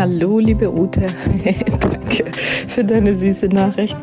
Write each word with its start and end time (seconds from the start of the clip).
Hallo, 0.00 0.38
liebe 0.38 0.72
Ute. 0.72 1.08
Danke 1.78 2.32
für 2.68 2.82
deine 2.82 3.14
süße 3.14 3.48
Nachricht. 3.48 3.98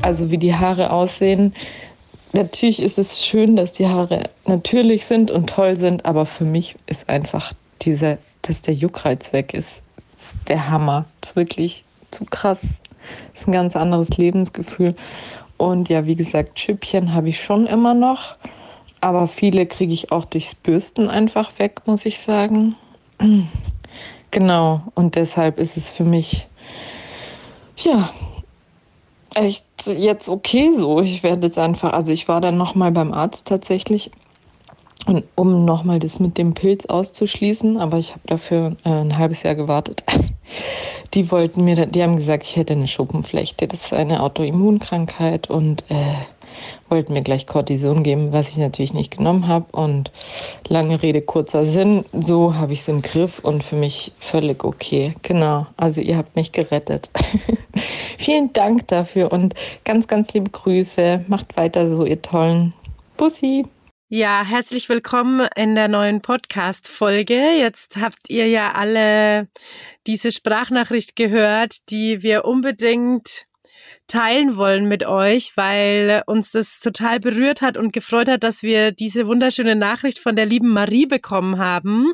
Also 0.00 0.30
wie 0.30 0.38
die 0.38 0.54
Haare 0.54 0.90
aussehen. 0.90 1.52
Natürlich 2.32 2.80
ist 2.80 2.96
es 2.96 3.26
schön, 3.26 3.56
dass 3.56 3.72
die 3.72 3.88
Haare 3.88 4.30
natürlich 4.46 5.06
sind 5.06 5.32
und 5.32 5.50
toll 5.50 5.74
sind, 5.74 6.04
aber 6.06 6.24
für 6.24 6.44
mich 6.44 6.76
ist 6.86 7.08
einfach 7.08 7.52
dieser, 7.82 8.18
dass 8.42 8.62
der 8.62 8.74
Juckreiz 8.74 9.32
weg 9.32 9.54
ist, 9.54 9.82
ist 10.16 10.36
der 10.46 10.70
Hammer. 10.70 11.06
Das 11.20 11.30
ist 11.30 11.36
wirklich 11.36 11.84
zu 12.12 12.24
krass. 12.24 12.60
Das 13.32 13.42
ist 13.42 13.48
ein 13.48 13.52
ganz 13.52 13.74
anderes 13.74 14.16
Lebensgefühl. 14.16 14.94
Und 15.56 15.88
ja, 15.88 16.06
wie 16.06 16.14
gesagt, 16.14 16.60
Schüppchen 16.60 17.12
habe 17.12 17.30
ich 17.30 17.42
schon 17.42 17.66
immer 17.66 17.94
noch, 17.94 18.36
aber 19.00 19.26
viele 19.26 19.66
kriege 19.66 19.92
ich 19.92 20.12
auch 20.12 20.26
durchs 20.26 20.54
Bürsten 20.54 21.08
einfach 21.08 21.58
weg, 21.58 21.80
muss 21.86 22.06
ich 22.06 22.20
sagen. 22.20 22.76
Genau, 24.34 24.82
und 24.96 25.14
deshalb 25.14 25.60
ist 25.60 25.76
es 25.76 25.90
für 25.90 26.02
mich, 26.02 26.48
ja, 27.76 28.10
echt 29.36 29.64
jetzt 29.86 30.28
okay 30.28 30.72
so. 30.72 31.00
Ich 31.00 31.22
werde 31.22 31.46
jetzt 31.46 31.58
einfach, 31.58 31.92
also 31.92 32.10
ich 32.10 32.26
war 32.26 32.40
dann 32.40 32.56
nochmal 32.56 32.90
beim 32.90 33.12
Arzt 33.12 33.46
tatsächlich, 33.46 34.10
um 35.36 35.64
nochmal 35.64 36.00
das 36.00 36.18
mit 36.18 36.36
dem 36.36 36.52
Pilz 36.52 36.84
auszuschließen, 36.86 37.76
aber 37.76 37.98
ich 37.98 38.10
habe 38.10 38.22
dafür 38.26 38.76
äh, 38.84 38.88
ein 38.88 39.16
halbes 39.16 39.44
Jahr 39.44 39.54
gewartet. 39.54 40.02
Die 41.14 41.30
wollten 41.30 41.62
mir, 41.62 41.86
die 41.86 42.02
haben 42.02 42.16
gesagt, 42.16 42.42
ich 42.42 42.56
hätte 42.56 42.72
eine 42.72 42.88
Schuppenflechte. 42.88 43.68
Das 43.68 43.84
ist 43.84 43.92
eine 43.92 44.20
Autoimmunkrankheit 44.20 45.48
und 45.48 45.84
äh, 45.88 45.94
wollten 46.88 47.12
mir 47.12 47.22
gleich 47.22 47.46
Cortison 47.46 48.02
geben, 48.02 48.32
was 48.32 48.48
ich 48.48 48.56
natürlich 48.56 48.94
nicht 48.94 49.16
genommen 49.16 49.48
habe. 49.48 49.66
Und 49.72 50.10
lange 50.68 51.02
Rede, 51.02 51.22
kurzer 51.22 51.64
Sinn, 51.64 52.04
so 52.12 52.54
habe 52.54 52.72
ich 52.72 52.80
es 52.80 52.88
im 52.88 53.02
Griff 53.02 53.38
und 53.38 53.64
für 53.64 53.76
mich 53.76 54.12
völlig 54.18 54.64
okay. 54.64 55.14
Genau, 55.22 55.66
also 55.76 56.00
ihr 56.00 56.16
habt 56.16 56.36
mich 56.36 56.52
gerettet. 56.52 57.10
Vielen 58.18 58.52
Dank 58.52 58.88
dafür 58.88 59.32
und 59.32 59.54
ganz, 59.84 60.06
ganz 60.06 60.32
liebe 60.32 60.50
Grüße. 60.50 61.24
Macht 61.28 61.56
weiter 61.56 61.94
so, 61.94 62.04
ihr 62.04 62.22
tollen. 62.22 62.74
Bussi. 63.16 63.64
Ja, 64.08 64.44
herzlich 64.46 64.88
willkommen 64.88 65.48
in 65.56 65.74
der 65.74 65.88
neuen 65.88 66.20
Podcast-Folge. 66.20 67.58
Jetzt 67.58 67.96
habt 67.96 68.28
ihr 68.28 68.46
ja 68.46 68.72
alle 68.72 69.48
diese 70.06 70.30
Sprachnachricht 70.30 71.16
gehört, 71.16 71.90
die 71.90 72.22
wir 72.22 72.44
unbedingt 72.44 73.46
teilen 74.06 74.56
wollen 74.56 74.86
mit 74.86 75.04
euch, 75.04 75.52
weil 75.56 76.22
uns 76.26 76.50
das 76.52 76.80
total 76.80 77.20
berührt 77.20 77.62
hat 77.62 77.76
und 77.76 77.92
gefreut 77.92 78.28
hat, 78.28 78.42
dass 78.42 78.62
wir 78.62 78.92
diese 78.92 79.26
wunderschöne 79.26 79.76
Nachricht 79.76 80.18
von 80.18 80.36
der 80.36 80.46
lieben 80.46 80.70
Marie 80.70 81.06
bekommen 81.06 81.58
haben. 81.58 82.12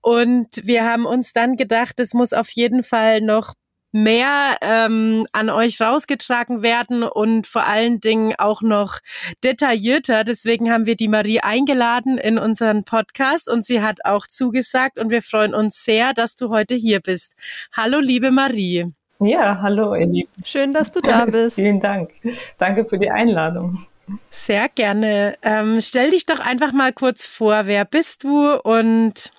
Und 0.00 0.48
wir 0.64 0.84
haben 0.84 1.06
uns 1.06 1.32
dann 1.32 1.56
gedacht, 1.56 1.98
es 2.00 2.14
muss 2.14 2.32
auf 2.32 2.50
jeden 2.50 2.82
Fall 2.82 3.20
noch 3.20 3.54
mehr 3.94 4.56
ähm, 4.60 5.24
an 5.32 5.50
euch 5.50 5.80
rausgetragen 5.80 6.62
werden 6.62 7.04
und 7.04 7.46
vor 7.46 7.64
allen 7.64 8.00
Dingen 8.00 8.34
auch 8.38 8.60
noch 8.60 8.98
detaillierter. 9.44 10.24
Deswegen 10.24 10.70
haben 10.72 10.84
wir 10.84 10.96
die 10.96 11.08
Marie 11.08 11.40
eingeladen 11.40 12.18
in 12.18 12.36
unseren 12.36 12.84
Podcast 12.84 13.48
und 13.48 13.64
sie 13.64 13.82
hat 13.82 14.04
auch 14.04 14.26
zugesagt 14.26 14.98
und 14.98 15.10
wir 15.10 15.22
freuen 15.22 15.54
uns 15.54 15.84
sehr, 15.84 16.12
dass 16.12 16.34
du 16.34 16.48
heute 16.48 16.74
hier 16.74 17.00
bist. 17.00 17.34
Hallo, 17.72 18.00
liebe 18.00 18.32
Marie. 18.32 18.92
Ja, 19.20 19.60
hallo, 19.62 19.94
ihr 19.94 20.06
Lieben. 20.06 20.30
Schön, 20.44 20.72
dass 20.72 20.90
du 20.90 21.00
da 21.00 21.24
bist. 21.30 21.54
Vielen 21.54 21.80
Dank. 21.80 22.10
Danke 22.58 22.84
für 22.84 22.98
die 22.98 23.10
Einladung. 23.10 23.86
Sehr 24.30 24.68
gerne. 24.68 25.36
Ähm, 25.42 25.80
stell 25.80 26.10
dich 26.10 26.26
doch 26.26 26.40
einfach 26.40 26.72
mal 26.72 26.92
kurz 26.92 27.24
vor. 27.24 27.62
Wer 27.66 27.84
bist 27.84 28.24
du 28.24 28.54
und 28.60 29.32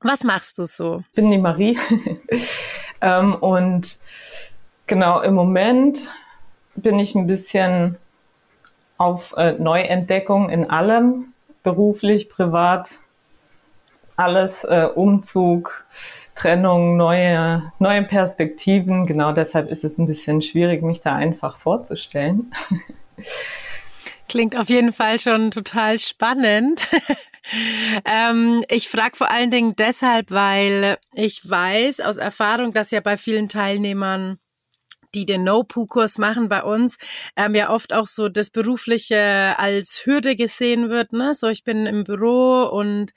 was 0.00 0.24
machst 0.24 0.58
du 0.58 0.64
so? 0.64 1.02
Ich 1.10 1.14
bin 1.14 1.30
die 1.30 1.38
Marie. 1.38 1.78
ähm, 3.00 3.34
und 3.36 3.98
genau 4.86 5.20
im 5.20 5.34
Moment 5.34 6.00
bin 6.74 6.98
ich 6.98 7.14
ein 7.14 7.26
bisschen 7.26 7.96
auf 8.98 9.34
äh, 9.36 9.52
Neuentdeckung 9.52 10.50
in 10.50 10.68
allem, 10.68 11.32
beruflich, 11.62 12.28
privat, 12.28 12.90
alles, 14.16 14.64
äh, 14.64 14.88
Umzug, 14.92 15.86
Trennung, 16.34 16.96
neue, 16.96 17.72
neue 17.78 18.02
Perspektiven. 18.04 19.06
Genau 19.06 19.32
deshalb 19.32 19.70
ist 19.70 19.84
es 19.84 19.98
ein 19.98 20.06
bisschen 20.06 20.42
schwierig, 20.42 20.82
mich 20.82 21.00
da 21.00 21.14
einfach 21.14 21.58
vorzustellen. 21.58 22.52
Klingt 24.28 24.56
auf 24.56 24.68
jeden 24.68 24.92
Fall 24.92 25.18
schon 25.18 25.50
total 25.50 25.98
spannend. 25.98 26.88
ähm, 28.04 28.64
ich 28.68 28.88
frage 28.88 29.16
vor 29.16 29.30
allen 29.30 29.50
Dingen 29.50 29.76
deshalb, 29.76 30.30
weil 30.30 30.96
ich 31.12 31.48
weiß 31.48 32.00
aus 32.00 32.16
Erfahrung, 32.16 32.72
dass 32.72 32.90
ja 32.92 33.00
bei 33.00 33.16
vielen 33.18 33.48
Teilnehmern 33.48 34.38
die 35.14 35.26
den 35.26 35.44
No-Poo-Kurs 35.44 36.18
machen 36.18 36.48
bei 36.48 36.62
uns, 36.62 36.98
ähm, 37.36 37.54
ja 37.54 37.70
oft 37.70 37.92
auch 37.92 38.06
so 38.06 38.28
das 38.28 38.50
Berufliche 38.50 39.54
als 39.58 40.02
Hürde 40.04 40.36
gesehen 40.36 40.90
wird. 40.90 41.12
Ne? 41.12 41.34
So, 41.34 41.48
ich 41.48 41.64
bin 41.64 41.86
im 41.86 42.04
Büro 42.04 42.64
und 42.64 43.12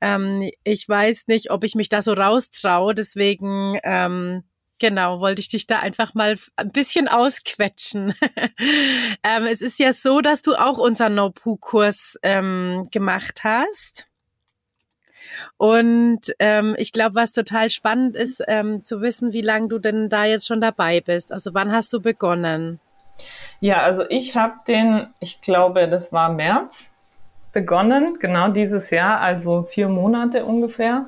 ähm, 0.00 0.50
ich 0.64 0.88
weiß 0.88 1.26
nicht, 1.28 1.50
ob 1.50 1.64
ich 1.64 1.74
mich 1.74 1.88
da 1.88 2.02
so 2.02 2.12
raustraue. 2.12 2.94
Deswegen 2.94 3.78
ähm, 3.82 4.44
Genau, 4.80 5.20
wollte 5.20 5.42
ich 5.42 5.50
dich 5.50 5.66
da 5.66 5.80
einfach 5.80 6.14
mal 6.14 6.38
ein 6.56 6.72
bisschen 6.72 7.06
ausquetschen. 7.06 8.14
ähm, 9.22 9.44
es 9.44 9.60
ist 9.60 9.78
ja 9.78 9.92
so, 9.92 10.22
dass 10.22 10.40
du 10.40 10.54
auch 10.54 10.78
unseren 10.78 11.16
No-Poo-Kurs 11.16 12.18
ähm, 12.22 12.88
gemacht 12.90 13.44
hast. 13.44 14.09
Und 15.56 16.20
ähm, 16.38 16.74
ich 16.78 16.92
glaube, 16.92 17.14
was 17.14 17.32
total 17.32 17.70
spannend 17.70 18.16
ist, 18.16 18.42
ähm, 18.48 18.84
zu 18.84 19.00
wissen, 19.00 19.32
wie 19.32 19.42
lange 19.42 19.68
du 19.68 19.78
denn 19.78 20.08
da 20.08 20.24
jetzt 20.24 20.46
schon 20.46 20.60
dabei 20.60 21.00
bist. 21.00 21.32
Also 21.32 21.54
wann 21.54 21.72
hast 21.72 21.92
du 21.92 22.00
begonnen? 22.00 22.80
Ja, 23.60 23.82
also 23.82 24.04
ich 24.08 24.36
habe 24.36 24.54
den, 24.66 25.08
ich 25.20 25.40
glaube, 25.40 25.88
das 25.88 26.12
war 26.12 26.32
März 26.32 26.88
begonnen, 27.52 28.18
genau 28.20 28.48
dieses 28.48 28.90
Jahr, 28.90 29.20
also 29.20 29.64
vier 29.64 29.88
Monate 29.88 30.44
ungefähr. 30.44 31.06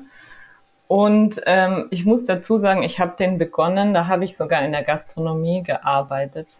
Und 0.87 1.41
ähm, 1.45 1.87
ich 1.89 2.05
muss 2.05 2.25
dazu 2.25 2.57
sagen, 2.57 2.83
ich 2.83 2.99
habe 2.99 3.15
den 3.17 3.37
begonnen, 3.37 3.93
da 3.93 4.07
habe 4.07 4.25
ich 4.25 4.37
sogar 4.37 4.61
in 4.63 4.73
der 4.73 4.83
Gastronomie 4.83 5.63
gearbeitet. 5.63 6.59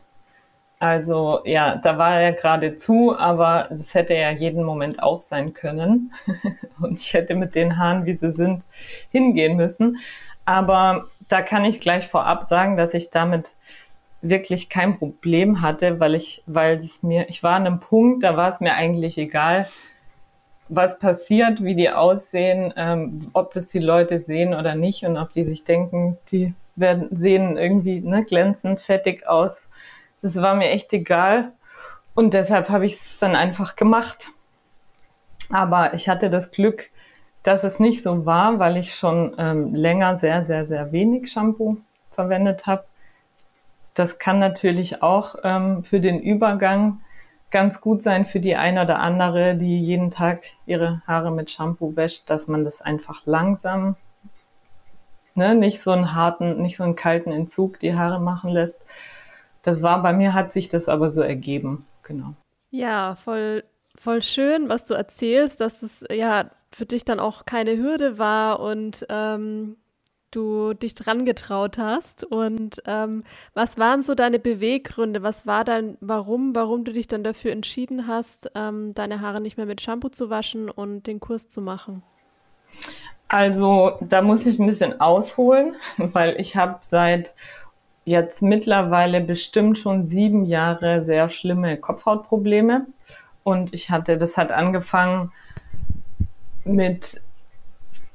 Also 0.84 1.40
ja, 1.46 1.78
da 1.78 1.98
war 1.98 2.20
er 2.20 2.34
gerade 2.34 2.76
zu, 2.76 3.18
aber 3.18 3.68
das 3.70 3.94
hätte 3.94 4.16
ja 4.16 4.32
jeden 4.32 4.66
Moment 4.66 5.02
auch 5.02 5.22
sein 5.22 5.54
können. 5.54 6.12
Und 6.82 7.00
ich 7.00 7.14
hätte 7.14 7.36
mit 7.36 7.56
den 7.56 7.78
Haaren, 7.78 8.06
wie 8.06 8.18
sie 8.18 8.34
sind, 8.34 8.64
hingehen 9.10 9.56
müssen. 9.56 10.00
Aber 10.44 11.06
da 11.30 11.42
kann 11.42 11.64
ich 11.64 11.80
gleich 11.80 12.10
vorab 12.10 12.48
sagen, 12.48 12.76
dass 12.76 12.94
ich 12.94 13.12
damit 13.12 13.54
wirklich 14.22 14.68
kein 14.68 14.98
Problem 15.00 15.62
hatte, 15.62 16.02
weil 16.02 16.16
ich, 16.16 16.44
weil 16.48 16.80
es 16.80 17.02
mir, 17.02 17.30
ich 17.30 17.44
war 17.44 17.56
an 17.56 17.66
einem 17.66 17.80
Punkt, 17.80 18.22
da 18.22 18.36
war 18.36 18.52
es 18.52 18.60
mir 18.60 18.74
eigentlich 18.74 19.18
egal, 19.18 19.70
was 20.68 21.00
passiert, 21.00 21.64
wie 21.64 21.76
die 21.76 21.92
aussehen, 21.92 22.74
ähm, 22.76 23.30
ob 23.32 23.54
das 23.54 23.68
die 23.68 23.80
Leute 23.80 24.20
sehen 24.20 24.54
oder 24.54 24.76
nicht 24.76 25.06
und 25.06 25.16
ob 25.16 25.32
die 25.32 25.46
sich 25.46 25.64
denken, 25.64 26.18
die 26.30 26.54
werden 26.76 27.08
sehen 27.16 27.56
irgendwie 27.56 28.02
ne, 28.02 28.26
glänzend, 28.26 28.82
fettig 28.82 29.26
aus 29.26 29.62
das 30.24 30.38
war 30.38 30.56
mir 30.56 30.70
echt 30.70 30.92
egal. 30.94 31.52
Und 32.16 32.34
deshalb 32.34 32.70
habe 32.70 32.86
ich 32.86 32.94
es 32.94 33.20
dann 33.20 33.36
einfach 33.36 33.76
gemacht. 33.76 34.30
Aber 35.52 35.94
ich 35.94 36.10
hatte 36.10 36.30
das 36.30 36.52
Glück, 36.52 36.90
dass 37.44 37.64
es 37.64 37.80
nicht 37.80 38.02
so 38.02 38.26
war, 38.26 38.58
weil 38.58 38.78
ich 38.78 38.96
schon 38.96 39.36
ähm, 39.38 39.76
länger 39.76 40.18
sehr, 40.18 40.46
sehr, 40.46 40.66
sehr 40.66 40.92
wenig 40.92 41.32
Shampoo 41.32 41.78
verwendet 42.12 42.66
habe. 42.66 42.86
Das 43.94 44.18
kann 44.18 44.40
natürlich 44.40 45.04
auch 45.04 45.36
ähm, 45.44 45.84
für 45.84 46.00
den 46.00 46.20
Übergang 46.20 47.02
ganz 47.52 47.82
gut 47.82 48.02
sein 48.02 48.26
für 48.26 48.40
die 48.40 48.56
eine 48.56 48.84
oder 48.84 49.00
andere, 49.00 49.56
die 49.56 49.80
jeden 49.80 50.10
Tag 50.10 50.44
ihre 50.66 51.04
Haare 51.06 51.32
mit 51.32 51.52
Shampoo 51.52 51.96
wäscht, 51.96 52.30
dass 52.30 52.48
man 52.48 52.64
das 52.64 52.82
einfach 52.82 53.24
langsam, 53.26 53.96
ne, 55.36 55.54
nicht 55.54 55.82
so 55.82 55.92
einen 55.92 56.16
harten, 56.16 56.62
nicht 56.62 56.78
so 56.78 56.84
einen 56.84 56.96
kalten 56.96 57.32
Entzug 57.32 57.80
die 57.80 57.94
Haare 57.94 58.20
machen 58.20 58.50
lässt, 58.50 58.80
das 59.64 59.82
war 59.82 60.02
bei 60.04 60.14
mir, 60.14 60.34
hat 60.34 60.54
sich 60.54 60.70
das 60.70 60.88
aber 60.88 61.12
so 61.12 61.22
ergeben, 61.22 61.86
genau. 62.04 62.36
Ja, 62.70 63.16
voll, 63.16 63.64
voll 63.96 64.22
schön, 64.22 64.70
was 64.70 64.86
du 64.86 64.94
erzählst, 64.94 65.60
dass 65.60 65.82
es 65.82 66.04
ja 66.12 66.52
für 66.72 66.86
dich 66.86 67.06
dann 67.06 67.20
auch 67.20 67.46
keine 67.46 67.78
Hürde 67.78 68.18
war 68.18 68.60
und 68.60 69.06
ähm, 69.10 69.78
du 70.32 70.74
dich 70.74 70.96
dran 70.96 71.26
getraut 71.26 71.78
hast. 71.78 72.24
Und 72.24 72.82
ähm, 72.86 73.24
was 73.54 73.78
waren 73.78 74.02
so 74.02 74.16
deine 74.16 74.40
Beweggründe? 74.40 75.24
Was 75.24 75.46
war 75.46 75.64
dann, 75.64 75.98
warum, 76.02 76.56
warum 76.56 76.84
du 76.84 76.92
dich 76.92 77.08
dann 77.08 77.24
dafür 77.24 77.52
entschieden 77.52 78.08
hast, 78.08 78.52
ähm, 78.56 78.94
deine 78.94 79.22
Haare 79.22 79.42
nicht 79.42 79.58
mehr 79.58 79.66
mit 79.66 79.82
Shampoo 79.82 80.10
zu 80.10 80.30
waschen 80.30 80.70
und 80.70 81.08
den 81.08 81.20
Kurs 81.20 81.48
zu 81.48 81.62
machen? 81.62 82.04
Also 83.28 83.98
da 84.02 84.22
muss 84.22 84.46
ich 84.46 84.60
ein 84.60 84.68
bisschen 84.68 85.00
ausholen, 85.00 85.76
weil 85.98 86.40
ich 86.40 86.56
habe 86.56 86.80
seit 86.82 87.34
jetzt 88.06 88.42
mittlerweile 88.42 89.22
bestimmt 89.22 89.78
schon 89.78 90.08
sieben 90.08 90.46
Jahre 90.46 91.06
sehr 91.06 91.30
schlimme 91.30 91.78
Kopfhautprobleme. 91.78 92.86
Und 93.44 93.74
ich 93.74 93.90
hatte, 93.90 94.18
das 94.18 94.38
hat 94.38 94.52
angefangen 94.52 95.32
mit 96.64 97.22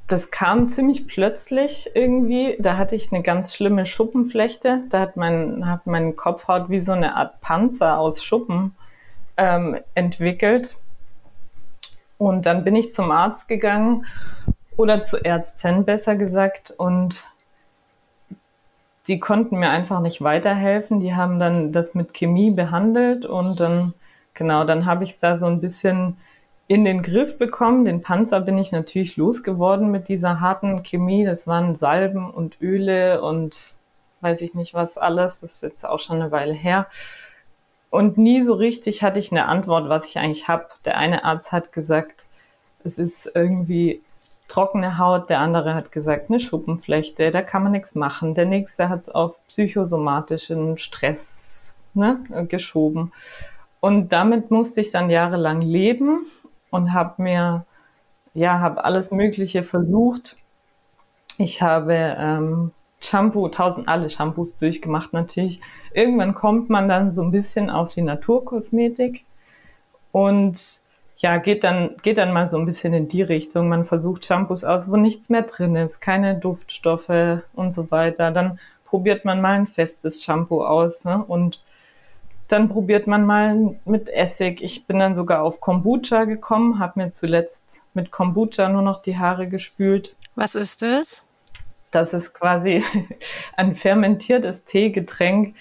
das 0.08 0.31
kam 0.31 0.70
ziemlich 0.70 1.06
plötzlich 1.06 1.90
irgendwie. 1.94 2.56
Da 2.58 2.79
hatte 2.79 2.96
ich 2.96 3.12
eine 3.12 3.23
ganz 3.23 3.55
schlimme 3.55 3.85
Schuppenflechte. 3.85 4.85
Da 4.88 5.00
hat 5.00 5.17
mein, 5.17 5.69
hat 5.69 5.87
mein 5.87 6.17
Kopfhaut 6.17 6.70
wie 6.70 6.81
so 6.81 6.93
eine 6.93 7.14
Art 7.14 7.43
Panzer 7.43 7.99
aus 7.99 8.25
Schuppen 8.25 8.75
ähm, 9.37 9.79
entwickelt. 9.94 10.75
Und 12.17 12.46
dann 12.46 12.64
bin 12.64 12.75
ich 12.75 12.93
zum 12.93 13.11
Arzt 13.11 13.49
gegangen 13.49 14.06
oder 14.76 15.02
zu 15.02 15.19
Ärzten 15.19 15.85
besser 15.85 16.17
gesagt 16.17 16.70
und 16.70 17.25
die 19.08 19.19
konnten 19.19 19.58
mir 19.58 19.70
einfach 19.70 20.00
nicht 20.00 20.22
weiterhelfen. 20.22 21.00
Die 21.00 21.14
haben 21.14 21.38
dann 21.38 21.72
das 21.72 21.94
mit 21.94 22.12
Chemie 22.12 22.50
behandelt 22.50 23.25
und 23.25 23.58
dann, 23.58 23.94
genau, 24.34 24.64
dann 24.64 24.84
habe 24.84 25.05
ich 25.05 25.19
da 25.19 25.37
so 25.37 25.46
ein 25.46 25.60
bisschen 25.60 26.19
in 26.66 26.84
den 26.84 27.02
Griff 27.02 27.38
bekommen. 27.38 27.87
Den 27.87 28.02
Panzer 28.02 28.40
bin 28.40 28.58
ich 28.58 28.70
natürlich 28.70 29.16
losgeworden 29.16 29.90
mit 29.90 30.08
dieser 30.08 30.40
harten 30.40 30.82
Chemie. 30.82 31.25
Das 31.25 31.46
waren 31.46 31.75
Salben 31.75 32.31
und 32.31 32.60
Öle 32.60 33.22
und 33.22 33.78
weiß 34.20 34.43
ich 34.43 34.55
nicht 34.55 34.75
was 34.75 34.99
alles. 34.99 35.40
Das 35.40 35.54
ist 35.54 35.62
jetzt 35.62 35.87
auch 35.87 36.00
schon 36.00 36.20
eine 36.20 36.31
Weile 36.31 36.52
her. 36.52 36.87
Und 37.90 38.19
nie 38.19 38.43
so 38.43 38.52
richtig 38.52 39.02
hatte 39.02 39.19
ich 39.19 39.32
eine 39.32 39.46
Antwort, 39.46 39.88
was 39.88 40.04
ich 40.04 40.19
eigentlich 40.19 40.46
habe. 40.49 40.66
Der 40.84 40.99
eine 40.99 41.25
Arzt 41.25 41.52
hat 41.52 41.72
gesagt, 41.72 42.26
es 42.84 42.99
ist 42.99 43.32
irgendwie 43.34 44.02
trockene 44.49 44.99
Haut, 44.99 45.31
der 45.31 45.41
andere 45.41 45.75
hat 45.75 45.93
gesagt, 45.93 46.31
eine 46.31 46.41
Schuppenflechte, 46.41 47.31
da 47.31 47.43
kann 47.43 47.62
man 47.62 47.73
nichts 47.73 47.95
machen. 47.95 48.35
Der 48.35 48.47
nächste 48.47 48.89
hat 48.89 49.03
es 49.03 49.09
auf 49.09 49.39
psychosomatischen 49.47 50.79
Stress 50.79 51.85
ne, 51.95 52.21
geschoben. 52.49 53.12
Und 53.81 54.09
damit 54.12 54.50
musste 54.50 54.81
ich 54.81 54.91
dann 54.91 55.11
jahrelang 55.11 55.61
leben 55.61 56.27
und 56.71 56.93
habe 56.93 57.23
mir, 57.23 57.67
ja, 58.35 58.59
habe 58.61 58.85
alles 58.85 59.11
Mögliche 59.11 59.62
versucht. 59.62 60.37
Ich 61.37 61.62
habe 61.62 62.17
ähm, 62.19 62.73
Shampoo, 63.00 63.49
tausend 63.49 63.87
alle 63.87 64.11
Shampoos 64.11 64.56
durchgemacht 64.56 65.12
natürlich. 65.12 65.61
Irgendwann 65.93 66.35
kommt 66.35 66.69
man 66.71 66.89
dann 66.89 67.12
so 67.12 67.23
ein 67.23 67.31
bisschen 67.31 67.71
auf 67.71 67.95
die 67.95 68.03
Naturkosmetik 68.03 69.25
und 70.11 70.81
ja, 71.19 71.38
geht 71.38 71.65
dann, 71.65 71.97
geht 72.03 72.19
dann 72.19 72.32
mal 72.32 72.49
so 72.49 72.56
ein 72.59 72.67
bisschen 72.67 72.94
in 72.94 73.09
die 73.09 73.23
Richtung. 73.23 73.69
Man 73.69 73.85
versucht 73.85 74.25
Shampoos 74.25 74.62
aus, 74.62 74.91
wo 74.91 74.97
nichts 74.97 75.29
mehr 75.29 75.43
drin 75.43 75.75
ist, 75.75 76.00
keine 76.00 76.37
Duftstoffe 76.37 77.43
und 77.55 77.75
so 77.75 77.91
weiter. 77.91 78.31
Dann 78.31 78.61
probiert 78.85 79.25
man 79.25 79.41
mal 79.41 79.55
ein 79.55 79.67
festes 79.67 80.23
Shampoo 80.23 80.65
aus 80.65 81.05
ne? 81.05 81.23
und 81.23 81.62
dann 82.47 82.69
probiert 82.69 83.06
man 83.06 83.26
mal 83.26 83.76
mit 83.85 84.09
Essig. 84.09 84.62
Ich 84.62 84.87
bin 84.87 85.00
dann 85.00 85.17
sogar 85.17 85.43
auf 85.43 85.61
Kombucha 85.61 86.25
gekommen, 86.25 86.79
habe 86.79 87.00
mir 87.00 87.11
zuletzt 87.11 87.82
mit 87.93 88.11
Kombucha 88.11 88.69
nur 88.69 88.82
noch 88.82 89.03
die 89.03 89.19
Haare 89.19 89.49
gespült. 89.49 90.14
Was 90.37 90.55
ist 90.55 90.82
das? 90.82 91.23
Das 91.91 92.14
ist 92.14 92.32
quasi 92.32 92.82
ein 93.56 93.75
fermentiertes 93.75 94.64
Teegetränk. 94.64 95.56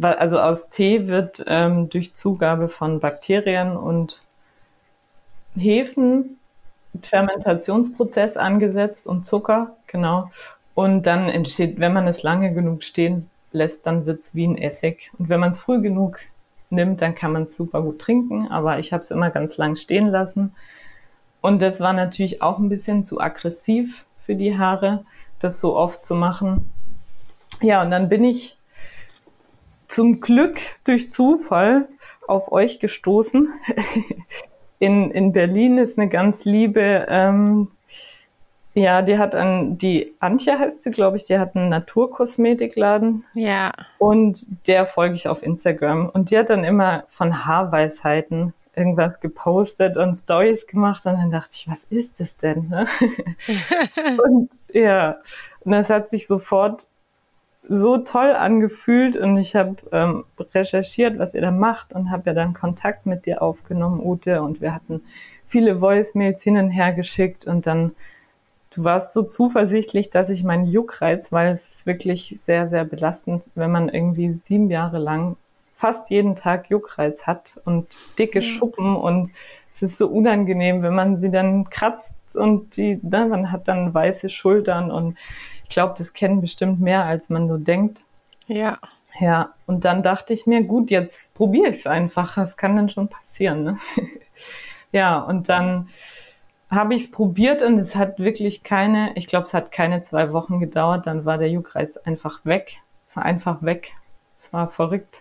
Also 0.00 0.38
aus 0.38 0.70
Tee 0.70 1.08
wird 1.08 1.44
ähm, 1.48 1.88
durch 1.90 2.14
Zugabe 2.14 2.68
von 2.68 3.00
Bakterien 3.00 3.76
und 3.76 4.27
Hefen 5.58 6.38
Fermentationsprozess 7.02 8.36
angesetzt 8.36 9.06
und 9.06 9.26
Zucker, 9.26 9.76
genau. 9.86 10.30
Und 10.74 11.02
dann 11.02 11.28
entsteht, 11.28 11.80
wenn 11.80 11.92
man 11.92 12.06
es 12.06 12.22
lange 12.22 12.52
genug 12.52 12.82
stehen 12.82 13.28
lässt, 13.52 13.86
dann 13.86 14.06
wird's 14.06 14.34
wie 14.34 14.46
ein 14.46 14.56
Essig. 14.56 15.10
Und 15.18 15.28
wenn 15.28 15.40
man 15.40 15.50
es 15.50 15.58
früh 15.58 15.80
genug 15.80 16.20
nimmt, 16.70 17.02
dann 17.02 17.14
kann 17.14 17.32
man 17.32 17.44
es 17.44 17.56
super 17.56 17.82
gut 17.82 17.98
trinken. 17.98 18.48
Aber 18.48 18.78
ich 18.78 18.92
habe 18.92 19.02
es 19.02 19.10
immer 19.10 19.30
ganz 19.30 19.56
lang 19.56 19.76
stehen 19.76 20.08
lassen. 20.08 20.54
Und 21.40 21.62
das 21.62 21.80
war 21.80 21.92
natürlich 21.92 22.42
auch 22.42 22.58
ein 22.58 22.68
bisschen 22.68 23.04
zu 23.04 23.20
aggressiv 23.20 24.04
für 24.24 24.34
die 24.34 24.58
Haare, 24.58 25.04
das 25.40 25.60
so 25.60 25.76
oft 25.76 26.04
zu 26.04 26.14
machen. 26.14 26.70
Ja, 27.60 27.82
und 27.82 27.90
dann 27.90 28.08
bin 28.08 28.24
ich 28.24 28.56
zum 29.88 30.20
Glück 30.20 30.60
durch 30.84 31.10
Zufall 31.10 31.88
auf 32.26 32.52
euch 32.52 32.78
gestoßen. 32.78 33.48
In, 34.78 35.10
in 35.10 35.32
Berlin 35.32 35.78
ist 35.78 35.98
eine 35.98 36.08
ganz 36.08 36.44
liebe 36.44 37.06
ähm, 37.08 37.68
ja, 38.78 39.02
die 39.02 39.18
hat 39.18 39.34
an, 39.34 39.76
die 39.76 40.14
Antje 40.20 40.58
heißt 40.58 40.82
sie, 40.82 40.90
glaube 40.90 41.16
ich, 41.16 41.24
die 41.24 41.38
hat 41.38 41.56
einen 41.56 41.68
Naturkosmetikladen. 41.68 43.24
Ja. 43.34 43.72
Und 43.98 44.46
der 44.66 44.86
folge 44.86 45.14
ich 45.14 45.26
auf 45.28 45.42
Instagram. 45.42 46.08
Und 46.08 46.30
die 46.30 46.38
hat 46.38 46.50
dann 46.50 46.64
immer 46.64 47.04
von 47.08 47.44
Haarweisheiten 47.44 48.54
irgendwas 48.76 49.18
gepostet 49.18 49.96
und 49.96 50.14
Stories 50.14 50.66
gemacht. 50.66 51.04
Und 51.06 51.14
dann 51.14 51.30
dachte 51.30 51.50
ich, 51.54 51.68
was 51.68 51.84
ist 51.90 52.20
das 52.20 52.36
denn? 52.36 52.68
Ne? 52.68 52.86
und 54.24 54.50
ja, 54.72 55.16
und 55.60 55.72
das 55.72 55.90
hat 55.90 56.10
sich 56.10 56.26
sofort 56.26 56.84
so 57.68 57.98
toll 57.98 58.32
angefühlt 58.32 59.16
und 59.16 59.36
ich 59.36 59.54
habe 59.54 59.76
ähm, 59.92 60.24
recherchiert, 60.54 61.18
was 61.18 61.34
ihr 61.34 61.42
da 61.42 61.50
macht 61.50 61.92
und 61.92 62.10
habe 62.10 62.24
ja 62.26 62.34
dann 62.34 62.54
Kontakt 62.54 63.06
mit 63.06 63.26
dir 63.26 63.42
aufgenommen, 63.42 64.00
Ute, 64.04 64.42
und 64.42 64.60
wir 64.60 64.74
hatten 64.74 65.02
viele 65.46 65.80
Voicemails 65.80 66.42
hin 66.42 66.56
und 66.56 66.70
her 66.70 66.92
geschickt 66.92 67.46
und 67.46 67.66
dann 67.66 67.92
Du 68.70 68.84
warst 68.84 69.14
so 69.14 69.22
zuversichtlich, 69.22 70.10
dass 70.10 70.28
ich 70.28 70.44
meinen 70.44 70.66
Juckreiz, 70.66 71.32
weil 71.32 71.52
es 71.52 71.66
ist 71.66 71.86
wirklich 71.86 72.34
sehr, 72.36 72.68
sehr 72.68 72.84
belastend, 72.84 73.44
wenn 73.54 73.70
man 73.70 73.88
irgendwie 73.88 74.38
sieben 74.42 74.70
Jahre 74.70 74.98
lang 74.98 75.36
fast 75.74 76.10
jeden 76.10 76.36
Tag 76.36 76.68
Juckreiz 76.68 77.26
hat 77.26 77.60
und 77.64 77.86
dicke 78.18 78.42
Schuppen 78.42 78.94
und 78.94 79.30
es 79.72 79.82
ist 79.82 79.98
so 79.98 80.08
unangenehm, 80.08 80.82
wenn 80.82 80.94
man 80.94 81.18
sie 81.18 81.30
dann 81.30 81.70
kratzt 81.70 82.12
und 82.34 82.76
die, 82.76 82.98
ne, 83.02 83.26
man 83.26 83.52
hat 83.52 83.68
dann 83.68 83.94
weiße 83.94 84.28
Schultern 84.28 84.90
und 84.90 85.16
ich 85.68 85.74
glaube, 85.74 85.94
das 85.98 86.14
kennen 86.14 86.40
bestimmt 86.40 86.80
mehr, 86.80 87.04
als 87.04 87.28
man 87.28 87.46
so 87.46 87.58
denkt. 87.58 88.02
Ja. 88.46 88.78
Ja, 89.20 89.54
und 89.66 89.84
dann 89.84 90.02
dachte 90.02 90.32
ich 90.32 90.46
mir, 90.46 90.62
gut, 90.62 90.90
jetzt 90.90 91.34
probiere 91.34 91.68
ich 91.68 91.80
es 91.80 91.86
einfach. 91.86 92.36
Das 92.36 92.56
kann 92.56 92.76
dann 92.76 92.88
schon 92.88 93.08
passieren. 93.08 93.64
Ne? 93.64 93.78
ja, 94.92 95.18
und 95.18 95.48
dann 95.48 95.88
habe 96.70 96.94
ich 96.94 97.04
es 97.04 97.10
probiert 97.10 97.62
und 97.62 97.78
es 97.78 97.96
hat 97.96 98.18
wirklich 98.18 98.62
keine, 98.62 99.12
ich 99.16 99.26
glaube, 99.26 99.46
es 99.46 99.54
hat 99.54 99.72
keine 99.72 100.02
zwei 100.02 100.32
Wochen 100.32 100.60
gedauert, 100.60 101.06
dann 101.06 101.24
war 101.24 101.36
der 101.36 101.50
Juckreiz 101.50 101.96
einfach 101.98 102.44
weg. 102.44 102.78
Es 103.06 103.16
war 103.16 103.24
einfach 103.24 103.62
weg. 103.62 103.92
Es 104.36 104.52
war 104.52 104.68
verrückt. 104.68 105.16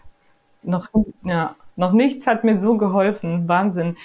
Noch, 0.61 0.89
ja, 1.23 1.55
noch 1.75 1.91
nichts 1.91 2.27
hat 2.27 2.43
mir 2.43 2.59
so 2.59 2.77
geholfen. 2.77 3.47
Wahnsinn. 3.47 3.97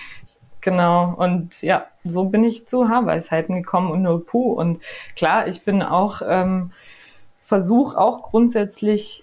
Genau. 0.63 1.15
Und 1.15 1.61
ja, 1.63 1.87
so 2.05 2.25
bin 2.25 2.45
ich 2.45 2.67
zu 2.67 2.89
Haarweisheiten 2.89 3.57
gekommen 3.57 3.91
und 3.91 4.03
nur 4.03 4.25
puh. 4.25 4.53
Und 4.53 4.81
klar, 5.17 5.47
ich 5.49 5.63
bin 5.63 5.83
auch, 5.83 6.23
ähm, 6.27 6.73
versuche 7.45 7.99
auch 7.99 8.23
grundsätzlich 8.23 9.23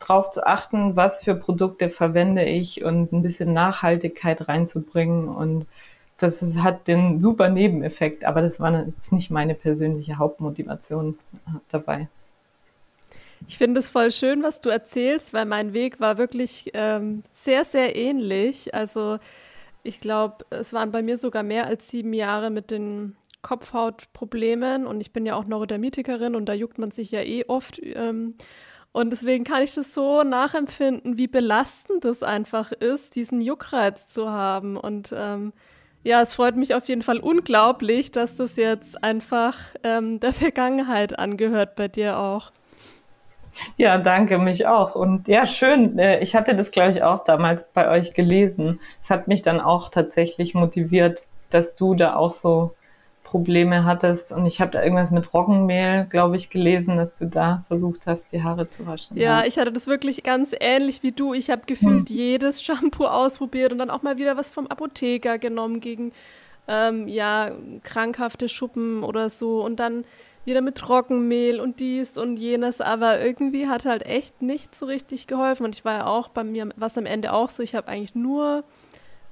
drauf 0.00 0.30
zu 0.30 0.46
achten, 0.46 0.96
was 0.96 1.22
für 1.22 1.34
Produkte 1.34 1.88
verwende 1.88 2.44
ich 2.44 2.84
und 2.84 3.12
ein 3.12 3.22
bisschen 3.22 3.52
Nachhaltigkeit 3.52 4.46
reinzubringen 4.48 5.28
und 5.28 5.66
das 6.18 6.42
ist, 6.42 6.58
hat 6.58 6.88
den 6.88 7.20
super 7.22 7.48
Nebeneffekt, 7.48 8.24
aber 8.24 8.42
das 8.42 8.58
war 8.60 8.86
jetzt 8.86 9.12
nicht 9.12 9.30
meine 9.30 9.54
persönliche 9.54 10.18
Hauptmotivation 10.18 11.18
dabei. 11.70 12.08
Ich 13.46 13.56
finde 13.56 13.80
es 13.80 13.88
voll 13.88 14.10
schön, 14.10 14.42
was 14.42 14.60
du 14.60 14.68
erzählst, 14.68 15.32
weil 15.32 15.46
mein 15.46 15.72
Weg 15.72 16.00
war 16.00 16.18
wirklich 16.18 16.70
ähm, 16.74 17.22
sehr, 17.34 17.64
sehr 17.64 17.94
ähnlich. 17.94 18.74
Also 18.74 19.18
ich 19.88 20.00
glaube, 20.00 20.44
es 20.50 20.72
waren 20.72 20.92
bei 20.92 21.02
mir 21.02 21.16
sogar 21.16 21.42
mehr 21.42 21.66
als 21.66 21.88
sieben 21.88 22.12
Jahre 22.12 22.50
mit 22.50 22.70
den 22.70 23.16
Kopfhautproblemen 23.42 24.86
und 24.86 25.00
ich 25.00 25.12
bin 25.12 25.24
ja 25.24 25.34
auch 25.34 25.46
Neurodermitikerin 25.46 26.34
und 26.34 26.46
da 26.46 26.52
juckt 26.52 26.78
man 26.78 26.90
sich 26.90 27.10
ja 27.10 27.22
eh 27.22 27.44
oft. 27.48 27.80
Ähm, 27.82 28.34
und 28.92 29.10
deswegen 29.10 29.44
kann 29.44 29.62
ich 29.62 29.74
das 29.74 29.94
so 29.94 30.22
nachempfinden, 30.22 31.18
wie 31.18 31.26
belastend 31.26 32.04
es 32.04 32.22
einfach 32.22 32.72
ist, 32.72 33.14
diesen 33.14 33.40
Juckreiz 33.40 34.06
zu 34.08 34.30
haben. 34.30 34.76
Und 34.76 35.14
ähm, 35.16 35.52
ja, 36.04 36.20
es 36.20 36.34
freut 36.34 36.56
mich 36.56 36.74
auf 36.74 36.88
jeden 36.88 37.02
Fall 37.02 37.18
unglaublich, 37.18 38.12
dass 38.12 38.36
das 38.36 38.56
jetzt 38.56 39.02
einfach 39.02 39.56
ähm, 39.84 40.20
der 40.20 40.32
Vergangenheit 40.32 41.18
angehört 41.18 41.76
bei 41.76 41.88
dir 41.88 42.18
auch. 42.18 42.52
Ja, 43.76 43.98
danke, 43.98 44.38
mich 44.38 44.66
auch. 44.66 44.94
Und 44.94 45.28
ja, 45.28 45.46
schön. 45.46 45.98
Äh, 45.98 46.20
ich 46.20 46.34
hatte 46.34 46.54
das, 46.54 46.70
glaube 46.70 46.92
ich, 46.92 47.02
auch 47.02 47.24
damals 47.24 47.68
bei 47.72 47.88
euch 47.90 48.14
gelesen. 48.14 48.80
Es 49.02 49.10
hat 49.10 49.28
mich 49.28 49.42
dann 49.42 49.60
auch 49.60 49.90
tatsächlich 49.90 50.54
motiviert, 50.54 51.22
dass 51.50 51.76
du 51.76 51.94
da 51.94 52.16
auch 52.16 52.34
so 52.34 52.74
Probleme 53.28 53.84
hattest 53.84 54.32
und 54.32 54.46
ich 54.46 54.58
habe 54.58 54.70
da 54.70 54.82
irgendwas 54.82 55.10
mit 55.10 55.34
Roggenmehl, 55.34 56.06
glaube 56.08 56.36
ich, 56.36 56.48
gelesen, 56.48 56.96
dass 56.96 57.14
du 57.14 57.26
da 57.26 57.62
versucht 57.68 58.06
hast, 58.06 58.32
die 58.32 58.42
Haare 58.42 58.66
zu 58.66 58.86
waschen. 58.86 59.18
Ja, 59.18 59.44
ich 59.44 59.58
hatte 59.58 59.70
das 59.70 59.86
wirklich 59.86 60.22
ganz 60.22 60.54
ähnlich 60.58 61.02
wie 61.02 61.12
du. 61.12 61.34
Ich 61.34 61.50
habe 61.50 61.62
gefühlt 61.66 62.08
hm. 62.08 62.16
jedes 62.16 62.62
Shampoo 62.64 63.04
ausprobiert 63.04 63.72
und 63.72 63.78
dann 63.78 63.90
auch 63.90 64.00
mal 64.00 64.16
wieder 64.16 64.38
was 64.38 64.50
vom 64.50 64.66
Apotheker 64.66 65.38
genommen 65.38 65.80
gegen 65.80 66.12
ähm, 66.68 67.06
ja 67.06 67.52
krankhafte 67.82 68.48
Schuppen 68.48 69.04
oder 69.04 69.28
so 69.28 69.62
und 69.62 69.78
dann 69.78 70.04
wieder 70.48 70.62
mit 70.62 70.76
Trockenmehl 70.76 71.60
und 71.60 71.78
dies 71.78 72.16
und 72.16 72.38
jenes, 72.38 72.80
aber 72.80 73.20
irgendwie 73.20 73.68
hat 73.68 73.84
halt 73.84 74.04
echt 74.04 74.42
nicht 74.42 74.74
so 74.74 74.86
richtig 74.86 75.26
geholfen 75.26 75.64
und 75.64 75.74
ich 75.74 75.84
war 75.84 75.92
ja 75.92 76.06
auch 76.06 76.28
bei 76.28 76.42
mir, 76.42 76.70
was 76.76 76.96
am 76.96 77.06
Ende 77.06 77.32
auch 77.32 77.50
so, 77.50 77.62
ich 77.62 77.74
habe 77.74 77.88
eigentlich 77.88 78.14
nur 78.14 78.64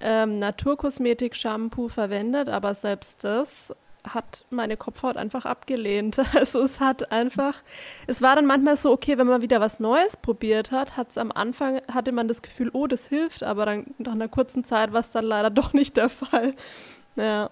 ähm, 0.00 0.38
Naturkosmetik-Shampoo 0.38 1.88
verwendet, 1.88 2.48
aber 2.48 2.74
selbst 2.74 3.24
das 3.24 3.72
hat 4.04 4.44
meine 4.50 4.76
Kopfhaut 4.76 5.16
einfach 5.16 5.46
abgelehnt. 5.46 6.20
Also 6.34 6.62
es 6.62 6.80
hat 6.80 7.10
einfach, 7.10 7.54
es 8.06 8.22
war 8.22 8.36
dann 8.36 8.46
manchmal 8.46 8.76
so, 8.76 8.92
okay, 8.92 9.18
wenn 9.18 9.26
man 9.26 9.42
wieder 9.42 9.60
was 9.60 9.80
Neues 9.80 10.16
probiert 10.16 10.70
hat, 10.70 10.96
hat 10.96 11.10
es 11.10 11.18
am 11.18 11.32
Anfang, 11.32 11.80
hatte 11.90 12.12
man 12.12 12.28
das 12.28 12.42
Gefühl, 12.42 12.70
oh, 12.72 12.86
das 12.86 13.06
hilft, 13.06 13.42
aber 13.42 13.66
dann 13.66 13.86
nach 13.98 14.12
einer 14.12 14.28
kurzen 14.28 14.64
Zeit 14.64 14.92
war 14.92 15.00
es 15.00 15.10
dann 15.10 15.24
leider 15.24 15.50
doch 15.60 15.72
nicht 15.72 15.96
der 15.96 16.10
Fall. 16.10 16.54
Ja. 17.16 17.50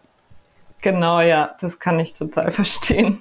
Genau, 0.85 1.23
ja, 1.23 1.57
das 1.63 1.79
kann 1.79 1.99
ich 1.99 2.13
total 2.13 2.53
verstehen. 2.53 3.19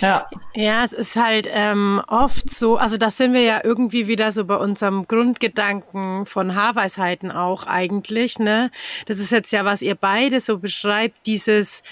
Ja, 0.00 0.26
ja 0.54 0.84
es 0.84 0.94
ist 0.94 1.16
halt 1.16 1.46
ähm, 1.52 2.00
oft 2.08 2.48
so, 2.48 2.78
also 2.78 2.96
da 2.96 3.10
sind 3.10 3.34
wir 3.34 3.42
ja 3.42 3.60
irgendwie 3.62 4.06
wieder 4.06 4.32
so 4.32 4.46
bei 4.46 4.56
unserem 4.56 5.06
Grundgedanken 5.06 6.24
von 6.24 6.54
Haarweisheiten 6.54 7.30
auch 7.30 7.66
eigentlich, 7.66 8.38
ne? 8.38 8.70
Das 9.04 9.18
ist 9.18 9.32
jetzt 9.32 9.52
ja, 9.52 9.66
was 9.66 9.82
ihr 9.82 9.96
beide 9.96 10.40
so 10.40 10.56
beschreibt, 10.56 11.26
dieses 11.26 11.82